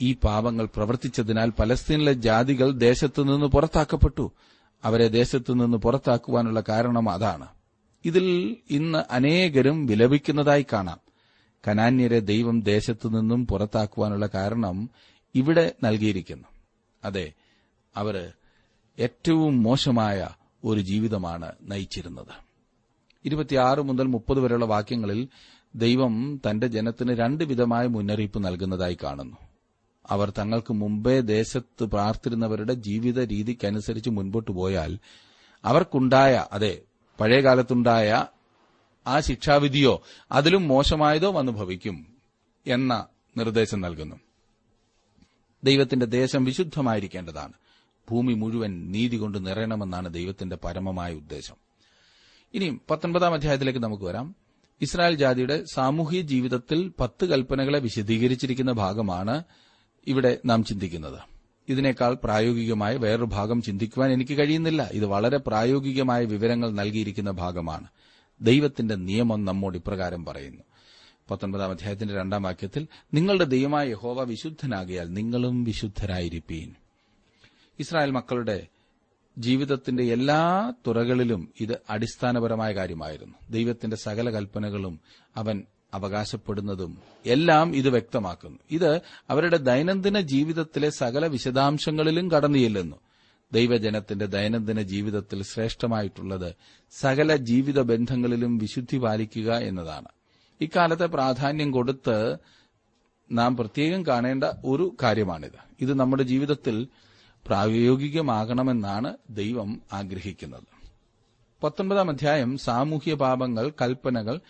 ഈ 0.00 0.12
പാപങ്ങൾ 0.12 0.68
പ്രവർത്തിച്ചതിനാൽ 0.76 1.50
പലസ്തീനിലെ 1.50 2.12
ജാതികൾ 2.12 2.70
ദേശത്തുനിന്ന് 2.70 3.46
പുറത്താക്കപ്പെട്ടു. 3.46 4.32
അവരെ 4.84 5.08
ദേശത്തുനിന്ന് 5.08 5.76
പുറത്താക്കുവാനുള്ള 5.76 6.62
കാരണം 6.68 7.10
അതാണ്. 7.10 7.46
ഇതിൽ 8.04 8.56
ഇന്ന് 8.70 9.12
അനേകരും 9.12 9.86
വിലപിക്കുന്നതായി 9.86 10.66
കാണാം. 10.72 11.00
കനാന്യരെ 11.68 12.20
ദൈവം 12.20 12.60
ദേശത്തു 12.60 13.08
നിന്നും 13.08 13.46
പുറത്താക്കുവാനുള്ള 13.46 14.26
കാരണം 14.26 14.90
ഇവിടെ 15.34 15.72
നൽകിയിരിക്കുന്നു. 15.84 16.48
അതെ 17.04 17.32
അവർ 17.96 18.32
ഏറ്റവും 18.98 19.62
മോശമായ 19.62 20.28
ഒരു 20.64 20.80
ജീവിതമാണ് 20.80 21.52
നയിച്ചിരുന്നത്. 21.62 22.44
ഇരുപത്തിയാറ് 23.24 23.80
മുതൽ 23.80 24.06
മുപ്പത് 24.06 24.40
വരെയുള്ള 24.40 24.64
വാക്യങ്ങളിൽ 24.64 25.28
ദൈവം 25.74 26.40
തന്റെ 26.50 26.66
ജനത്തിന് 26.66 27.12
രണ്ട് 27.12 27.44
വിധമായ 27.44 27.86
മുന്നറിയിപ്പ് 27.86 28.44
നൽകുന്നതായി 28.44 28.96
കാണുന്നു. 29.02 29.36
അവർ 30.06 30.32
തങ്ങൾക്ക് 30.38 30.72
മുമ്പേ 30.72 31.20
ദേശത്ത് 31.20 31.84
പ്രാർത്ഥിരുന്നവരുടെ 31.84 32.72
ജീവിത 32.72 33.26
രീതിക്കനുസരിച്ച് 33.26 34.10
മുൻപോട്ടു 34.10 34.50
പോയാൽ 34.50 34.98
അവർക്കുണ്ടായ 35.64 36.46
അതെ 36.52 36.80
പഴയകാലത്തുണ്ടായ 37.20 38.26
ആ 39.06 39.20
ശിക്ഷാവിധിയോ 39.20 40.02
അതിലും 40.32 40.68
മോശമായതോ 40.68 41.30
വന്നു 41.30 41.52
ഭവിക്കും 41.52 42.06
എന്ന 42.66 43.06
നിർദ്ദേശം 43.36 43.80
നൽകുന്നു. 43.80 44.16
ദൈവത്തിന്റെ 45.64 46.06
ദേശം 46.06 46.44
വിശുദ്ധമായിരിക്കേണ്ടതാണ്. 46.44 47.52
ഭൂമി 48.10 48.34
മുഴുവൻ 48.34 48.92
നീതി 48.92 49.16
കൊണ്ട് 49.16 49.46
നിറയണമെന്നാണ് 49.46 50.14
ദൈവത്തിന്റെ 50.14 50.56
പരമമായ 50.64 51.14
ഉദ്ദേശം. 51.14 51.54
ഇനി 52.54 52.80
പത്തൊൻപതാം 52.90 53.34
അധ്യായത്തിലേക്ക് 53.34 53.80
നമുക്ക് 53.80 54.04
വരാം. 54.04 54.34
ഇസ്രായേൽ 54.80 55.14
ജാതിയുടെ 55.14 55.64
സാമൂഹിക 55.64 56.20
ജീവിതത്തിൽ 56.20 56.92
പത്ത് 57.00 57.24
കൽപ്പനകളെ 57.24 57.78
വിശദീകരിച്ചിരിക്കുന്ന 57.78 58.72
ഭാഗമാണ് 58.72 59.44
ഇവിടെ 60.06 60.38
നാം 60.44 60.64
ചിന്തിക്കുന്നത്. 60.64 61.33
ഇതിനേക്കാൾ 61.68 62.14
പ്രായോഗികമായ 62.24 62.96
വേറൊരു 62.96 63.24
ഭാഗം 63.24 63.62
ചിന്തിക്കുവാൻ 63.62 64.12
എനിക്ക് 64.12 64.38
കഴിയുന്നില്ല. 64.38 64.90
ഇത് 64.92 65.04
വളരെ 65.04 65.38
പ്രായോഗികമായ 65.38 66.24
വിവരങ്ങൾ 66.24 66.70
നൽകിയിരിക്കുന്ന 66.70 67.30
ഭാഗമാണ്. 67.30 67.86
ദൈവത്തിന്റെ 68.40 68.94
നിയമം 68.94 69.44
നമ്മോട് 69.44 69.78
ഇപ്രകാരം 69.78 70.24
പറയുന്നു. 70.24 70.62
പത്തൊൻപതാം 71.30 71.70
അധ്യായത്തിന്റെ 71.70 72.14
രണ്ടാം 72.14 72.42
വാക്യത്തിൽ 72.42 72.86
നിങ്ങളുടെ 73.14 73.44
ദൈവമായ 73.44 73.88
യഹോവ 73.88 74.22
വിശുദ്ധനാകിയാൽ 74.22 75.14
നിങ്ങളും 75.14 75.64
വിശുദ്ധരായിരിക്കും 75.64 76.76
ഇസ്രായേൽ 77.78 78.10
മക്കളുടെ 78.10 78.66
ജീവിതത്തിന്റെ 79.38 80.02
എല്ലാ 80.02 80.72
തുറകളിലും 80.86 81.48
ഇത് 81.60 81.78
അടിസ്ഥാനപരമായ 81.90 82.72
കാര്യമായിരുന്നു. 82.72 83.34
ദൈവത്തിന്റെ 83.50 83.96
സകല 83.96 84.30
കൽപ്പനകളും 84.30 85.00
അവൻ 85.36 85.64
അവകാശപ്പെടുന്നതും 85.94 86.98
എല്ലാം 87.26 87.76
ഇത് 87.76 87.88
വ്യക്തമാക്കുന്നു. 87.88 88.58
ഇത് 88.70 89.00
അവരുടെ 89.30 89.56
ദൈനംദിന 89.56 90.20
ജീവിതത്തിലെ 90.20 90.90
സകല 90.90 91.26
വിശദാംശങ്ങളിലും 91.26 92.30
കടന്നു 92.30 92.96
ദൈവജനത്തിന്റെ 93.52 94.26
ദൈനംദിന 94.26 94.82
ജീവിതത്തിൽ 94.82 95.42
ശ്രേഷ്ഠമായിട്ടുള്ളത് 95.42 96.54
സകല 96.90 97.36
ജീവിത 97.36 97.80
ബന്ധങ്ങളിലും 97.80 98.58
വിശുദ്ധി 98.58 98.98
പാലിക്കുക 98.98 99.52
എന്നതാണ്. 99.52 100.08
ഇക്കാലത്തെ 100.60 101.06
പ്രാധാന്യം 101.06 101.70
കൊടുത്ത് 101.70 102.36
നാം 103.32 103.56
പ്രത്യേകം 103.56 104.06
കാണേണ്ട 104.06 104.44
ഒരു 104.44 104.96
കാര്യമാണിത്. 105.02 105.58
ഇത് 105.80 105.94
നമ്മുടെ 105.94 106.22
ജീവിതത്തിൽ 106.22 106.88
പ്രായോഗികമാകണമെന്നാണ് 107.46 109.16
ദൈവം 109.30 109.82
ആഗ്രഹിക്കുന്നത്. 109.92 110.62
പത്തൊൻപതാം 111.62 112.10
അധ്യായം 112.10 112.58
സാമൂഹ്യ 112.58 113.14
പാപങ്ങൾ 113.14 113.72
കൽപ്പനകൾ 113.82 114.40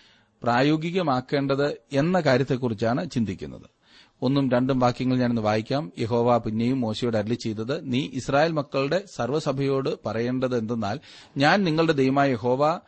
പ്രായോഗികമാക്കേണ്ടത് 0.45 1.77
എന്ന 1.93 2.21
കാര്യത്തെക്കുറിച്ചാണ് 2.21 3.11
ചിന്തിക്കുന്നത്. 3.11 3.67
ഒന്നും 4.23 4.51
രണ്ടും 4.51 4.79
വാക്യങ്ങൾ 4.79 5.19
ഞാനൊന്ന് 5.19 5.43
വായിക്കാം. 5.43 5.93
യഹോവ 5.99 6.39
പിന്നെയും 6.39 6.81
മോശയോട് 6.81 7.17
അരളി 7.17 7.35
ചെയ്തത് 7.35 7.93
നീ 7.93 8.11
ഇസ്രായേൽ 8.13 8.53
മക്കളുടെ 8.53 9.05
സർവസഭയോട് 9.17 9.99
പറയേണ്ടത് 10.07 10.59
എന്തെന്നാൽ 10.59 11.01
ഞാൻ 11.37 11.65
നിങ്ങളുടെ 11.65 11.93
ദൈവമായ 11.93 12.33
യഹോവ 12.33 12.81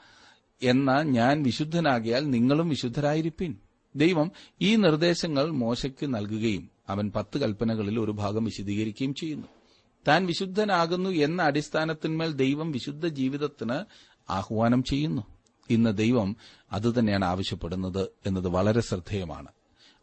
എന്ന 0.62 1.02
ഞാൻ 1.02 1.42
വിശുദ്ധനാകിയാൽ 1.42 2.30
നിങ്ങളും 2.30 2.68
വിശുദ്ധരായിരിപ്പിൻ. 2.68 3.54
ദൈവം 3.96 4.32
ഈ 4.62 4.76
നിർദ്ദേശങ്ങൾ 4.76 5.50
മോശയ്ക്ക് 5.50 6.14
നൽകുകയും 6.14 6.70
അവൻ 6.88 7.12
പത്ത് 7.16 7.38
കൽപ്പനകളിൽ 7.38 8.00
ഒരു 8.00 8.12
ഭാഗം 8.12 8.44
വിശദീകരിക്കുകയും 8.44 9.14
ചെയ്യുന്നു. 9.14 9.46
താൻ 10.08 10.26
വിശുദ്ധനാകുന്നു 10.26 11.10
എന്ന 11.10 11.42
അടിസ്ഥാനത്തിന്മേൽ 11.42 12.32
ദൈവം 12.32 12.72
വിശുദ്ധ 12.72 13.06
ജീവിതത്തിന് 13.06 13.78
ആഹ്വാനം 14.30 14.82
ചെയ്യുന്നു. 14.82 15.35
ഇന്ന് 15.70 15.96
ദൈവം 15.96 16.36
അതുതന്നെയാണ് 16.72 17.24
ആവശ്യപ്പെടുന്നത് 17.24 18.08
എന്നത് 18.26 18.48
വളരെ 18.48 18.80
ശ്രദ്ധേയമാണ്. 18.80 19.48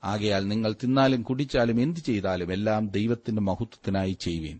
ആകയാൽ 0.04 0.48
നിങ്ങൾ 0.48 0.76
തിന്നാലും 0.84 1.22
കുടിച്ചാലും 1.22 1.82
എന്തു 1.82 2.00
ചെയ്താലും 2.00 2.54
എല്ലാം 2.54 2.90
ദൈവത്തിന്റെ 2.90 3.42
മഹത്വത്തിനായി 3.42 4.18
ചെയ്യുവീൻ. 4.20 4.60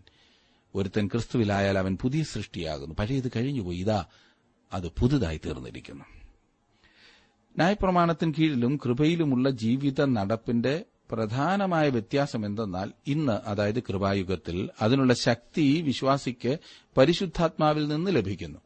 ഒരുത്തൻ 0.74 1.06
ക്രിസ്തുവിലായാൽ 1.06 1.78
അവൻ 1.78 1.98
പുതിയ 2.02 2.22
സൃഷ്ടിയാകുന്നു. 2.22 2.94
പഴയത് 2.98 3.30
കഴിഞ്ഞുപോയി. 3.36 3.78
ഇതാ 3.78 4.04
അത് 4.72 4.88
പുതുതായി 4.88 5.40
തീർന്നിരിക്കുന്നു. 5.46 6.04
ന്യായപ്രമാണത്തിന് 7.56 8.34
കീഴിലും 8.38 8.76
കൃപയിലുമുള്ള 8.76 9.50
ജീവിത 9.50 10.04
നടപ്പിന്റെ 10.04 10.84
പ്രധാനമായ 11.12 11.88
വ്യത്യാസം 11.88 12.46
എന്തെന്നാൽ 12.46 12.92
ഇന്ന് 13.06 13.32
അതായത് 13.32 13.82
കൃപായുഗത്തിൽ 13.82 14.70
അതിനുള്ള 14.82 15.14
ശക്തി 15.14 15.80
വിശ്വാസിക്ക് 15.80 16.58
പരിശുദ്ധാത്മാവിൽ 16.96 17.88
നിന്ന് 17.88 18.10
ലഭിക്കുന്നു. 18.16 18.58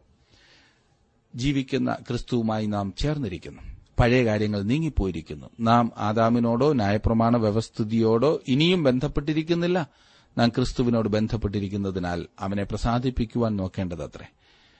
ജീവിക്കുന്ന 1.34 1.96
ക്രിസ്തുവുമായി 2.08 2.66
നാം 2.66 2.94
ചേർന്നിരിക്കുന്നു. 2.98 3.62
പഴയ 4.00 4.24
കാര്യങ്ങൾ 4.24 4.62
നീങ്ങിപ്പോയിരിക്കുന്നു. 4.62 5.46
നാം 5.60 5.92
ആദാമിനോടോ 5.98 6.72
ന്യായപ്രമാണ 6.72 7.36
വ്യവസ്ഥിതിയോടോ 7.36 8.40
ഇനിയും 8.48 8.82
ബന്ധപ്പെട്ടിരിക്കുന്നില്ല. 8.82 9.88
നാം 10.38 10.48
ക്രിസ്തുവിനോട് 10.48 11.08
ബന്ധപ്പെട്ടിരിക്കുന്നതിനാൽ 11.08 12.26
അവനെ 12.40 12.64
പ്രസാദിപ്പിക്കുവാൻ 12.64 13.56
നോക്കേണ്ടതത്രേ. 13.56 14.26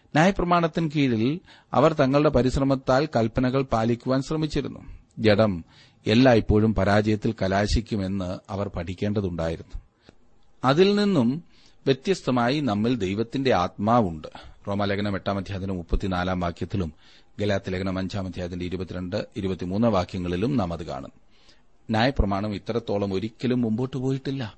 ന്യായപ്രമാണത്തിന് 0.05 0.91
കീഴിൽ 0.97 1.41
അവർ 1.73 1.93
തങ്ങളുടെ 1.93 2.29
പരിശ്രമത്താൽ 2.29 3.07
കൽപ്പനകൾ 3.17 3.63
പാലിക്കുവാൻ 3.63 4.23
ശ്രമിച്ചിരുന്നു. 4.23 4.81
ജഡം 5.19 5.65
എല്ലായ്പ്പോഴും 6.07 6.75
പരാജയത്തിൽ 6.75 7.35
കലാശിക്കുമെന്ന് 7.43 8.39
അവർ 8.51 8.69
പഠിക്കേണ്ടതുണ്ടായിരുന്നു. 8.69 9.81
അതിൽ 10.65 10.97
നിന്നും 10.97 11.43
വ്യത്യസ്തമായി 11.87 12.61
നമ്മിൽ 12.61 12.99
ദൈവത്തിന്റെ 12.99 13.55
ആത്മാവുണ്ട്. 13.55 14.29
റോമാലേഖനം 14.69 15.15
എട്ടാം 15.15 15.37
അധ്യായത്തിന് 15.37 15.73
മുപ്പത്തിനാലാം 15.73 16.41
വാക്യത്തിലും 16.41 16.93
ഗലാത്ത് 17.41 17.73
ലേഖനം 17.73 17.99
അഞ്ചാം 17.99 18.27
അധ്യായത്തിന്റെ 18.27 18.65
ഇരുപത്തിരണ്ട് 18.65 19.27
ഇരുപത്തിമൂന്ന് 19.37 19.89
വാക്യങ്ങളിലും 19.89 20.57
നാം 20.57 20.73
അത് 20.73 20.87
കാണും. 20.87 21.13
ന്യായപ്രമാണം 21.91 22.55
ഇത്രത്തോളം 22.55 23.15
ഒരിക്കലും 23.15 23.61
മുമ്പോട്ട് 23.61 23.97
പോയിട്ടില്ല. 23.97 24.55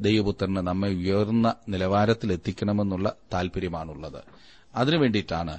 ദൈവപുത്രന് 0.00 0.56
നമ്മെ 0.56 0.88
ഉയർന്ന 0.88 1.54
നിലവാരത്തിൽ 1.68 2.32
എത്തിക്കണമെന്നുള്ള 2.32 3.12
താൽപര്യമാണുള്ളത്. 3.32 4.22
അതിനുവേണ്ടിയിട്ടാണ് 4.74 5.58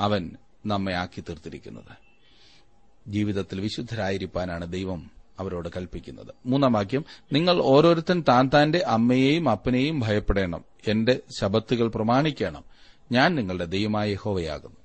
അവൻ 0.00 0.30
നമ്മെ 0.66 0.92
ആക്കി 0.92 1.20
തീർത്തിരിക്കുന്നത്. 1.20 2.12
ജീവിതത്തിൽ 3.08 3.60
വിശുദ്ധരായിരിക്കാനാണ് 3.60 4.72
ദൈവം 4.72 5.10
അവരോട് 5.38 5.68
കൽപ്പിക്കുന്നത്. 5.76 6.34
മൂന്നാം 6.46 6.72
വാക്യം 6.72 7.04
നിങ്ങൾ 7.32 7.60
ഓരോരുത്തൻ 7.62 8.24
താൻ 8.28 8.50
താന്റെ 8.54 8.78
അമ്മയെയും 8.86 9.48
അപ്പനെയും 9.48 10.00
ഭയപ്പെടേണം. 10.00 10.64
എന്റെ 10.88 11.20
ശബത്തുകൾ 11.40 11.88
പ്രമാണിക്കണം. 11.88 12.64
ഞാൻ 13.12 13.34
നിങ്ങളുടെ 13.34 13.64
ദൈവമായ 13.64 14.14
ഹോവയാകുന്നു 14.14 14.76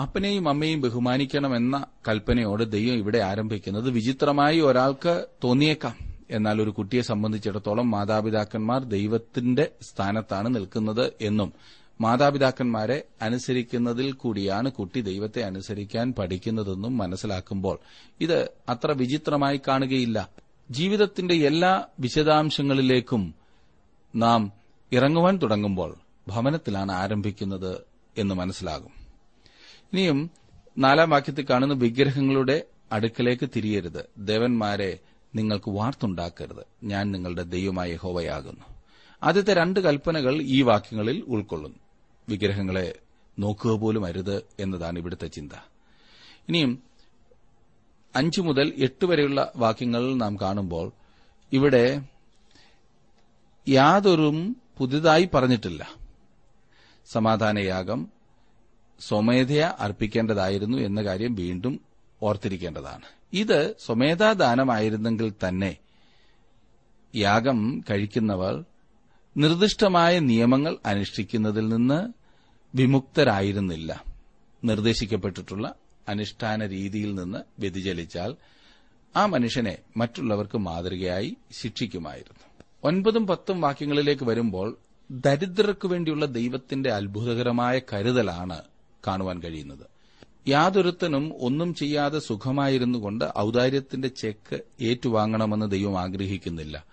അപ്പനെയും 0.00 0.48
അമ്മയും 0.48 0.80
ബഹുമാനിക്കണം 0.80 1.56
എന്ന 1.56 1.86
കൽപ്പനയോട് 2.08 2.72
ദൈവം 2.72 2.96
ഇവിടെ 2.96 3.18
ആരംഭിക്കുന്നത് 3.18 3.90
വിചിത്രമായി 3.90 4.60
ഒരാൾക്ക് 4.60 5.26
തോന്നിയേക്കാം. 5.44 5.96
എന്നാൽ 6.30 6.62
ഒരു 6.62 6.70
കുട്ടിയെ 6.70 7.02
സംബന്ധിച്ചിടത്തോളം 7.02 7.90
മാതാപിതാക്കന്മാർ 7.90 8.84
ദൈവത്തിന്റെ 8.84 9.68
സ്ഥാനത്താണ് 9.82 10.54
നിൽക്കുന്നത് 10.54 11.12
എന്നും 11.20 11.52
മാതാപിതാക്കന്മാരെ 12.00 13.02
അനുസരിക്കുന്നതിൽ 13.22 14.12
കൂടിയാണ് 14.12 14.72
കുട്ടി 14.72 15.00
ദൈവത്തെ 15.00 15.42
അനുസരിക്കാൻ 15.42 16.14
പഠിക്കുന്നതെന്നും 16.18 16.98
മനസ്സിലാക്കുമ്പോൾ 16.98 17.78
ഇത് 18.20 18.50
അത്ര 18.68 18.92
വിചിത്രമായി 18.92 19.60
കാണുകയില്ല. 19.68 20.28
ജീവിതത്തിന്റെ 20.70 21.34
എല്ലാ 21.34 21.84
വിശദാംശങ്ങളിലേക്കും 22.00 23.34
നാം 24.16 24.52
ഇറങ്ങുവാൻ 24.92 25.36
തുടങ്ങുമ്പോൾ 25.36 25.96
ഭവനത്തിലാണ് 26.28 26.92
ആരംഭിക്കുന്നത് 26.92 27.80
എന്ന് 28.18 28.34
മനസ്സിലാകും. 28.34 28.90
ഇനിയും 29.92 30.30
നാലാം 30.78 31.10
വാക്യത്തിൽ 31.10 31.46
കാണുന്ന 31.50 31.74
വിഗ്രഹങ്ങളുടെ 31.74 32.62
അടുക്കലേക്ക് 32.92 33.48
തിരിയരുത്. 33.56 34.10
ദേവന്മാരെ 34.18 34.98
നിങ്ങൾക്ക് 35.34 35.70
വാർത്തുണ്ടാക്കരുത്. 35.70 36.66
ഞാൻ 36.84 37.12
നിങ്ങളുടെ 37.12 37.42
ദൈവമായ 37.42 37.96
ഹോവയാകുന്നു 37.96 38.64
ആദ്യത്തെ 39.22 39.54
രണ്ട് 39.54 39.80
കൽപ്പനകൾ 39.80 40.42
ഈ 40.42 40.62
വാക്യങ്ങളിൽ 40.62 41.24
ഉൾക്കൊള്ളുന്നു. 41.28 41.78
വിഗ്രഹങ്ങളെ 42.28 42.94
നോക്കുക 43.38 43.78
പോലും 43.78 44.04
അരുത് 44.04 44.42
എന്നതാണ് 44.60 44.98
ഇവിടുത്തെ 44.98 45.26
ചിന്ത. 45.26 45.52
ഇനിയും 46.48 46.82
അഞ്ചു 48.16 48.40
മുതൽ 48.40 48.72
എട്ട് 48.76 49.06
വരെയുള്ള 49.06 49.52
വാക്യങ്ങൾ 49.56 50.14
നാം 50.14 50.40
കാണുമ്പോൾ 50.40 50.92
ഇവിടെ 51.52 52.02
യാതൊരും 53.68 54.56
പുതുതായി 54.78 55.28
പറഞ്ഞിട്ടില്ല. 55.34 56.07
സമാധാനയാഗം 57.12 58.08
സ്വമേധയ 59.00 59.72
അർപ്പിക്കേണ്ടതായിരുന്നു 59.78 60.78
എന്ന 60.78 61.04
കാര്യം 61.04 61.34
വീണ്ടും 61.34 61.80
ഓർത്തിരിക്കേണ്ടതാണ്. 62.22 63.02
ഇത് 63.32 63.74
സ്വമേധാദാനമായിരുന്നെങ്കിൽ 63.78 65.32
തന്നെ 65.48 65.76
യാഗം 67.16 67.84
കഴിക്കുന്നവർ 67.90 68.64
നിർദ്ദിഷ്ടമായ 69.36 70.18
നിയമങ്ങൾ 70.18 70.76
അനുഷ്ഠിക്കുന്നതിൽ 70.86 71.68
നിന്ന് 71.68 72.12
വിമുക്തരായിരുന്നില്ല. 72.74 74.04
നിർദ്ദേശിക്കപ്പെട്ടിട്ടുള്ള 74.64 75.74
അനുഷ്ഠാന 76.08 76.66
രീതിയിൽ 76.66 77.14
നിന്ന് 77.14 77.38
വ്യതിചലിച്ചാൽ 77.58 78.36
ആ 79.16 79.26
മനുഷ്യനെ 79.26 79.78
മറ്റുള്ളവർക്ക് 79.96 80.58
മാതൃകയായി 80.58 81.36
ശിക്ഷിക്കുമായിരുന്നു. 81.52 82.64
ഒൻപതും 82.84 83.26
പത്തും 83.26 83.60
വാക്യങ്ങളിലേക്ക് 83.60 84.24
വരുമ്പോൾ 84.24 84.78
ദരിദ്രർക്കു 85.10 85.88
വേണ്ടിയുള്ള 85.88 86.26
ദൈവത്തിന്റെ 86.26 86.92
അത്ഭുതകരമായ 86.92 87.80
കരുതലാണ് 87.92 88.62
കാണുവാൻ 89.06 89.42
കഴിയുന്നത്. 89.42 89.86
യാതൊരുത്തനും 90.48 91.32
ഒന്നും 91.40 91.74
ചെയ്യാതെ 91.74 92.18
സുഖമായിരുന്നുകൊണ്ട് 92.18 93.24
ഔദാര്യത്തിന്റെ 93.38 94.08
ചെക്ക് 94.08 94.60
ഏറ്റുവാങ്ങണമെന്ന് 94.80 95.70
ദൈവം 95.70 95.98
ആഗ്രഹിക്കുന്നില്ല. 95.98 96.84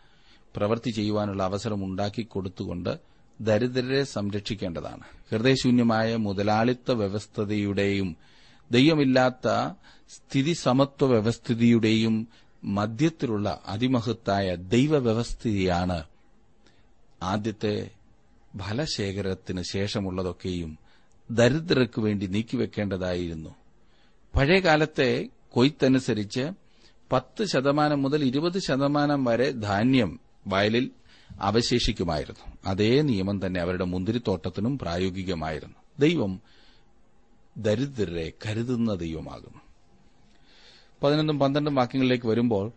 പ്രവൃത്തി 0.55 0.89
ചെയ്യുവാനുള്ള 0.91 1.43
അവസരം 1.43 1.83
ഉണ്ടാക്കി 1.83 2.21
കൊടുത്തുകൊണ്ട് 2.21 2.99
ദരിദ്രരെ 3.41 4.03
സംരക്ഷിക്കേണ്ടതാണ്. 4.03 5.03
ഹൃദയശൂന്യമായ 5.31 6.15
മുതലാളിത്ത 6.15 6.91
വ്യവസ്ഥതയുടെയും 6.91 8.15
ദൈവമില്ലാത്ത 8.71 9.73
സ്ഥിതിസമത്വ 10.09 11.07
വ്യവസ്ഥിതിയുടെയും 11.07 12.27
മധ്യത്തിലുള്ള 12.63 13.61
അതിമഹത്തായ 13.65 14.55
ദൈവവ്യവസ്ഥിതിയാണ് 14.55 16.03
ആദ്യത്തെ 17.23 17.91
ഫലശേഖരത്തിന് 18.59 19.61
ശേഷമുള്ളതൊക്കെയും 19.61 20.77
ദരിദ്രർക്ക് 21.31 22.01
വേണ്ടി 22.01 22.27
നീക്കിവെക്കേണ്ടതായിരുന്നു. 22.27 23.49
പഴയകാലത്തെ 24.35 25.29
കൊയ്ത്തനുസരിച്ച് 25.51 26.51
പത്ത് 27.11 27.45
ശതമാനം 27.45 28.01
മുതൽ 28.01 28.23
ഇരുപത് 28.23 28.59
ശതമാനം 28.59 29.23
വരെ 29.23 29.51
ധാന്യം 29.51 30.19
വയലിൽ 30.47 30.91
അവശേഷിക്കുമായിരുന്നു. 31.39 32.57
അതേ 32.65 33.01
നിയമം 33.01 33.45
തന്നെ 33.45 33.61
അവരുടെ 33.61 33.85
മുന്തിരിത്തോട്ടത്തിനും 33.85 34.77
പ്രായോഗികമായിരുന്നു. 34.77 35.75
ദൈവം 35.99 36.41
ദരിദ്രരെ 37.57 38.33
കരുതുന്ന 38.45 38.93
ദൈവമാകുന്നു 38.93 39.61
പതിനൊന്നും 41.03 41.39
പന്ത്രണ്ടും 41.39 41.75
വാക്യങ്ങളിലേക്ക് 41.75 42.27
വരുമ്പോൾ 42.27 42.71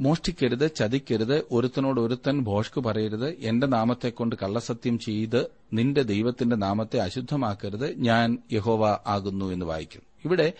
മോഷ്ടിക്കരുത് 0.00 0.74
ചതിക്കരുത് 0.74 1.44
ഒരുത്തനോട് 1.52 2.00
ഒരുത്തൻ 2.00 2.40
ഭോഷ്ക് 2.40 2.80
പറയരുത് 2.80 3.28
എന്റെ 3.38 3.66
നാമത്തെക്കൊണ്ട് 3.66 4.36
കള്ളസത്യം 4.42 4.98
ചെയ്ത് 4.98 5.46
നിന്റെ 5.72 6.02
ദൈവത്തിന്റെ 6.02 6.56
നാമത്തെ 6.56 6.98
അശുദ്ധമാക്കരുത് 6.98 8.00
ഞാൻ 8.00 8.38
യഹോവ 8.52 8.98
ആകുന്നു 9.06 9.52
എന്ന് 9.52 9.66
വായിക്കും. 9.66 10.02
ഇവിടെ 10.24 10.52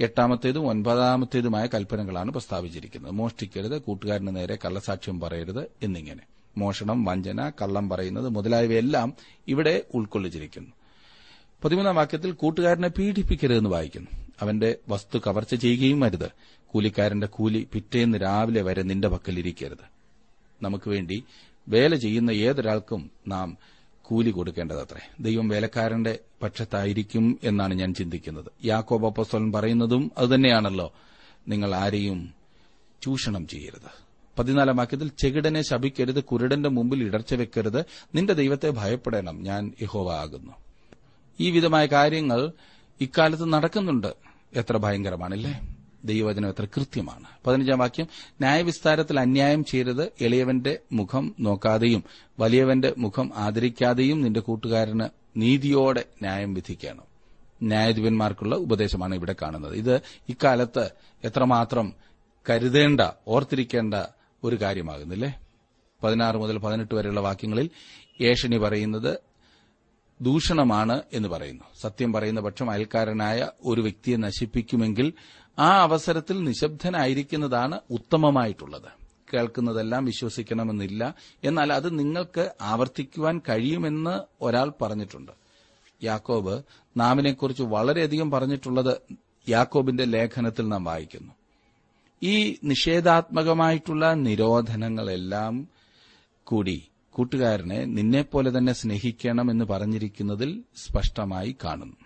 എട്ടാമത്തേതും 0.00 0.66
ഒൻപതാമത്തേതുമായ 0.66 1.66
കൽപ്പനകളാണ് 1.66 2.30
പ്രസ്താവിച്ചിരിക്കുന്നത്. 2.30 3.12
മോഷ്ടിക്കരുത് 3.12 3.82
കൂട്ടുകാരന് 3.82 4.36
നേരെ 4.36 4.58
കള്ളസാക്ഷ്യം 4.64 5.20
പറയരുത് 5.20 5.70
എന്നിങ്ങനെ. 5.82 6.20
മോഷണം 6.58 7.04
വഞ്ചന 7.04 7.48
കള്ളം 7.48 7.88
പറയുന്നത് 7.88 8.28
മുതലായവയെല്ലാം 8.28 9.14
ഇവിടെ 9.48 9.82
ഉൾക്കൊള്ളിച്ചിരിക്കുന്നു. 9.94 10.70
പതിമൂന്നാം 11.64 11.96
വാക്യത്തിൽ 11.96 12.32
കൂട്ടുകാരനെ 12.32 12.88
പീഡിപ്പിക്കരുതെന്ന് 12.88 13.70
വായിക്കുന്നു. 13.70 14.27
അവന്റെ 14.42 14.76
വസ്തു 14.88 15.18
കവർച്ച 15.18 15.54
ചെയ്യുകയും 15.54 16.04
അരുത്. 16.04 16.30
കൂലിക്കാരന്റെ 16.66 17.26
കൂലി 17.26 17.68
പിറ്റേന്ന് 17.72 18.18
രാവിലെ 18.18 18.62
വരെ 18.62 18.82
നിന്റെ 18.82 19.08
പക്കലിരിക്കരുത് 19.08 19.98
നമുക്ക് 20.62 20.90
വേണ്ടി 20.90 21.24
വേല 21.68 21.96
ചെയ്യുന്ന 21.96 22.30
ഏതൊരാൾക്കും 22.30 23.10
നാം 23.28 23.58
കൂലി 24.02 24.30
കൊടുക്കേണ്ടതത്രേ. 24.30 25.00
ദൈവം 25.20 25.48
വേലക്കാരന്റെ 25.48 26.18
പക്ഷത്തായിരിക്കും 26.42 27.38
എന്നാണ് 27.44 27.74
ഞാൻ 27.74 27.94
ചിന്തിക്കുന്നത്. 27.94 28.44
യാക്കോബ് 28.64 29.06
അപ്പോസ്തലൻ 29.06 29.52
പറയുന്നതും 29.52 30.10
അതുതന്നെയാണല്ലോ. 30.18 30.92
നിങ്ങൾ 31.48 31.74
ആരെയും 31.74 32.34
ചൂഷണം 33.02 33.46
ചെയ്യരുത്. 33.46 34.08
പതിനാലാം 34.38 34.76
വാക്യത്തിൽ 34.76 35.10
ചെകിടനെ 35.22 35.62
ശപിക്കരുത് 35.62 36.24
കുരുടന്റെ 36.24 36.68
മുമ്പിൽ 36.68 37.04
ഇടർച്ച 37.04 37.34
വെക്കരുത്. 37.34 37.84
നിന്റെ 38.14 38.32
ദൈവത്തെ 38.32 38.70
ഭയപ്പെടണം. 38.70 39.42
ഞാൻ 39.42 39.72
യഹോവ 39.82 40.12
ആകുന്നു. 40.12 40.52
ഈ 41.40 41.50
വിധമായ 41.50 41.86
കാര്യങ്ങൾ 41.86 42.52
ഇക്കാലത്ത് 43.00 43.52
നടക്കുന്നുണ്ട്. 43.52 44.27
എത്ര 44.54 44.76
ഭയങ്കരമാണല്ലേ? 44.76 45.60
ദൈവവചനം 46.04 46.48
എത്ര 46.48 46.64
കൃത്യമാണ്. 46.64 47.24
പതിനഞ്ചാം 47.46 47.78
വാക്യം 47.78 48.06
ന്യായവിസ്താരത്തിൽ 48.40 49.20
അന്യായം 49.20 49.64
ചെയ്യരുത് 49.64 50.12
എളിയവന്റെ 50.20 50.78
മുഖം 50.92 51.34
നോക്കാതെയും 51.40 52.04
വലിയവന്റെ 52.40 52.94
മുഖം 52.98 53.32
ആദരിക്കാതെയും 53.36 54.22
നിന്റെ 54.22 54.40
കൂട്ടുകാരന് 54.40 55.08
നീതിയോടെ 55.36 56.04
ന്യായം 56.22 56.54
വിധിക്കണം. 56.54 57.02
ന്യായാധിപന്മാർക്കുള്ള 57.62 58.56
ഉപദേശമാണ് 58.56 59.14
ഇവിടെ 59.14 59.34
കാണുന്നത്. 59.42 59.74
ഇത് 59.74 60.00
ഇക്കാലത്ത് 60.28 60.90
എത്രമാത്രം 61.24 61.92
കരുതേണ്ട 62.50 63.00
ഓർത്തിരിക്കേണ്ട 63.28 63.94
ഒരു 64.44 64.56
കാര്യമാകുന്നില്ലേ? 64.56 65.40
പതിനാറ് 66.02 66.36
മുതൽ 66.36 66.58
പതിനെട്ട് 66.58 66.94
വരെയുള്ള 66.94 67.20
വാക്യങ്ങളിൽ 67.20 67.70
ഏഷണി 68.20 68.56
പറയുന്നത് 68.56 69.18
ദൂഷണമാണ് 70.20 71.02
എന്ന് 71.12 71.28
പറയുന്നു. 71.28 71.64
സത്യം 71.80 72.12
പറയുന്ന 72.12 72.40
പക്ഷം 72.40 72.70
അയൽക്കാരനായ 72.70 73.48
ഒരു 73.64 73.80
വ്യക്തിയെ 73.80 74.16
നശിപ്പിക്കുമെങ്കിൽ 74.16 75.12
ആ 75.58 75.82
അവസരത്തിൽ 75.82 76.44
നിശബ്ദനായിരിക്കുന്നതാണ് 76.44 77.80
ഉത്തമമായിട്ടുള്ളത്. 77.90 79.08
കേൾക്കുന്നതെല്ലാം 79.34 80.04
വിശ്വസിക്കണമെന്നില്ല. 80.04 81.14
എന്നാൽ 81.44 81.72
അത് 81.72 81.98
നിങ്ങൾക്ക് 81.98 82.52
ആവർത്തിക്കുവാൻ 82.60 83.40
കഴിയുമെന്ന് 83.48 84.44
ഒരാൾ 84.44 84.72
പറഞ്ഞിട്ടുണ്ട്. 84.82 85.32
യാക്കോബ് 86.02 86.62
നാമിനെക്കുറിച്ച് 86.96 87.62
വളരെയധികം 87.62 88.30
പറഞ്ഞിട്ടുള്ളത് 88.30 88.96
യാക്കോബിന്റെ 89.48 90.04
ലേഖനത്തിൽ 90.04 90.68
നാം 90.68 90.84
വായിക്കുന്നു. 90.84 91.32
ഈ 92.22 92.56
നിഷേധാത്മകമായിട്ടുള്ള 92.64 94.12
നിരോധനങ്ങളെല്ലാം 94.12 95.68
കൂടി 96.44 96.88
കൂട്ടുകാരനെ 97.18 97.84
നിന്നെപ്പോലെ 97.84 98.58
തന്നെ 98.58 98.72
സ്നേഹിക്കണം 98.72 99.50
എന്ന് 99.50 99.64
പറഞ്ഞിരിക്കുന്നതിൽ 99.64 100.64
സ്പഷ്ടമായി 100.76 101.56
കാണുന്നു. 101.64 101.96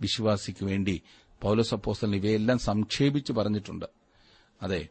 വിശ്വാസിക്ക് 0.00 0.64
വേണ്ടി 0.64 1.02
പൌലസപ്പോസ്റ്റൽ 1.42 2.16
ഇവയെല്ലാം 2.16 2.58
സംക്ഷേപിച്ച് 2.58 3.32
പറഞ്ഞിട്ടുണ്ട്. 3.32 3.86
അതെ 4.62 4.88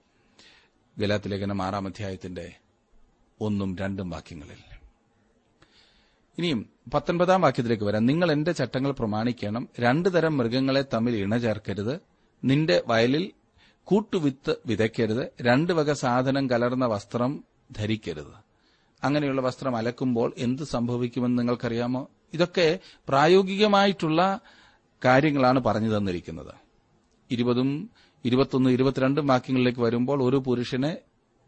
ഗലാത്തിലേഖനം 1.00 1.62
ആറാം 1.62 1.88
അധ്യായത്തിന്റെ 1.88 2.54
ഒന്നും 3.42 3.78
രണ്ടും 3.78 4.10
വാക്യങ്ങളിൽ. 4.10 4.78
ഇനിയും 6.38 6.70
പത്തൊൻപതാം 6.94 7.42
വാക്യത്തിലേക്ക് 7.42 7.84
വരാം. 7.84 8.06
നിങ്ങൾ 8.06 8.32
എന്റെ 8.32 8.52
ചട്ടങ്ങൾ 8.52 8.92
പ്രമാണിക്കണം. 8.92 9.70
രണ്ടു 9.80 10.10
തരം 10.10 10.38
മൃഗങ്ങളെ 10.38 10.86
തമ്മിൽ 10.94 11.16
ഇണചേർക്കരുത് 11.16 12.02
നിന്റെ 12.44 12.84
വയലിൽ 12.88 13.32
കൂട്ടുവിത്ത് 13.84 14.56
വിതയ്ക്കരുത്. 14.66 15.28
രണ്ടു 15.42 15.74
വക 15.74 15.92
സാധനം 15.92 16.50
കലർന്ന 16.50 16.86
വസ്ത്രം 16.86 17.44
ധരിക്കരുത്. 17.72 18.51
അങ്ങനെയുള്ള 19.04 19.42
വസ്ത്രം 19.42 19.76
അലക്കുമ്പോൾ 19.76 20.34
എന്ത് 20.38 20.64
സംഭവിക്കുമെന്ന് 20.64 21.40
നിങ്ങൾക്കറിയാമോ? 21.40 22.08
ഇതൊക്കെ 22.34 22.80
പ്രായോഗികമായിട്ടുള്ള 23.08 24.40
കാര്യങ്ങളാണ് 25.06 25.60
പറഞ്ഞു 25.60 25.98
തന്നിരിക്കുന്നത്. 25.98 26.54
ഇരുപതും 27.32 27.90
ഇരുപത്തൊന്ന് 28.26 28.70
ഇരുപത്തിരണ്ടും 28.70 29.28
വാക്യങ്ങളിലേക്ക് 29.28 29.80
വരുമ്പോൾ 29.80 30.24
ഒരു 30.24 30.36
പുരുഷനെ 30.36 30.98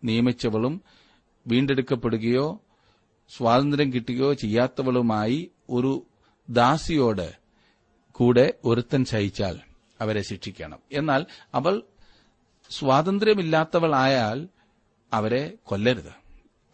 നിയമിച്ചവളും 0.04 0.82
വീണ്ടെടുക്കപ്പെടുകയോ 1.48 2.60
സ്വാതന്ത്ര്യം 3.30 3.94
കിട്ടുകയോ 3.94 4.34
ചെയ്യാത്തവളുമായി 4.34 5.52
ഒരു 5.70 6.06
ദാസിയോട് 6.50 7.34
കൂടെ 8.12 8.54
ഒരുത്തൻ 8.66 9.06
ശയിച്ചാൽ 9.06 9.60
അവരെ 10.02 10.22
ശിക്ഷിക്കണം. 10.22 10.80
എന്നാൽ 10.92 11.26
അവൾ 11.54 11.84
സ്വാതന്ത്ര്യമില്ലാത്തവളായാൽ 12.70 14.48
അവരെ 15.14 15.54
കൊല്ലരുത്. 15.64 16.23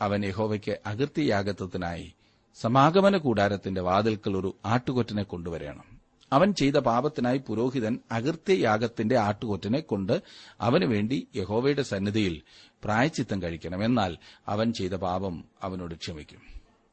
അവൻ 0.02 0.26
യഹോവയ്ക്ക് 0.26 0.78
അകൃത്യയാഗത്വത്തിനായി 0.86 2.14
സമാഗമന 2.56 3.18
കൂടാരത്തിന്റെ 3.18 3.82
വാതിൽക്കൽ 3.82 4.38
ഒരു 4.38 4.56
ആട്ടുകൊറ്റനെ 4.66 5.24
കൊണ്ടുവരണം. 5.24 6.00
അവൻ 6.34 6.54
ചെയ്ത 6.54 6.74
പാപത്തിനായി 6.74 7.38
പുരോഹിതൻ 7.38 8.00
അകൃത്യയാഗത്തിന്റെ 8.12 9.18
ആട്ടുകൊറ്റനെ 9.18 9.80
കൊണ്ട് 9.80 10.22
അവനു 10.62 10.86
വേണ്ടി 10.86 11.28
യഹോവയുടെ 11.36 11.82
സന്നിധിയിൽ 11.82 12.42
പ്രായച്ചിത്തം 12.84 13.42
കഴിക്കണം. 13.42 13.86
എന്നാൽ 13.86 14.18
അവൻ 14.48 14.74
ചെയ്ത 14.74 14.92
പാപം 14.92 15.46
അവനോട് 15.64 15.96
ക്ഷമിക്കും. 15.96 16.42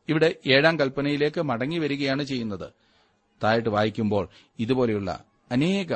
ഇവിടെ 0.08 0.34
ഏഴാം 0.46 0.80
കൽപ്പനയിലേക്ക് 0.80 1.42
മടങ്ങി 1.42 1.78
വരികയാണ് 1.78 2.24
ചെയ്യുന്നത്. 2.24 2.72
താഴോട്ട് 3.44 3.68
വായിക്കുമ്പോൾ 3.68 4.28
ഇതുപോലെയുള്ള 4.58 5.24
അനേക 5.50 5.92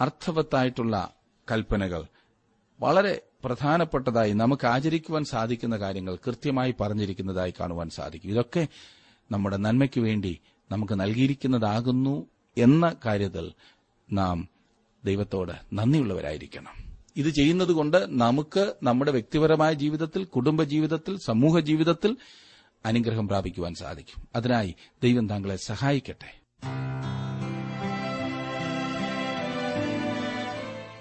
അർത്ഥവത്തായിട്ടുള്ള 0.00 1.12
കൽപ്പനകൾ 1.50 2.04
വളരെ 2.80 3.22
പ്രധാനപ്പെട്ടതായി 3.44 4.32
നമുക്ക് 4.32 4.66
ആചരിക്കുവാൻ 4.66 5.24
സാധിക്കുന്ന 5.24 5.76
കാര്യങ്ങൾ 5.76 6.16
കൃത്യമായി 6.16 6.74
പറഞ്ഞിരിക്കുന്നതായി 6.80 7.54
കാണുവാൻ 7.60 7.90
സാധിക്കും. 7.90 8.30
ഇതൊക്കെ 8.30 8.68
നമ്മുടെ 9.32 9.56
നന്മയ്ക്ക് 9.56 10.00
വേണ്ടി 10.00 10.40
നമുക്ക് 10.72 11.00
നൽകിയിരിക്കുന്നതാകുന്നു 11.00 12.26
എന്ന 12.58 12.96
കാര്യത്തിൽ 13.06 13.52
നാം 14.12 14.48
ദൈവത്തോട് 15.04 15.52
നന്ദിയുള്ളവരായിരിക്കണം. 15.72 16.96
ഇത് 17.16 17.28
ചെയ്യുന്നതുകൊണ്ട് 17.28 18.20
നമുക്ക് 18.20 18.74
നമ്മുടെ 18.82 19.10
വ്യക്തിപരമായ 19.10 19.72
ജീവിതത്തിൽ 19.72 20.24
കുടുംബ 20.24 20.62
ജീവിതത്തിൽ 20.62 21.18
സമൂഹ 21.26 21.60
ജീവിതത്തിൽ 21.60 22.16
അനുഗ്രഹം 22.86 23.28
പ്രാപിക്കുവാൻ 23.28 23.74
സാധിക്കും. 23.74 24.28
അതിനായി 24.36 24.74
ദൈവം 25.02 25.28
താങ്കളെ 25.28 25.56
സഹായിക്കട്ടെ. 25.56 26.40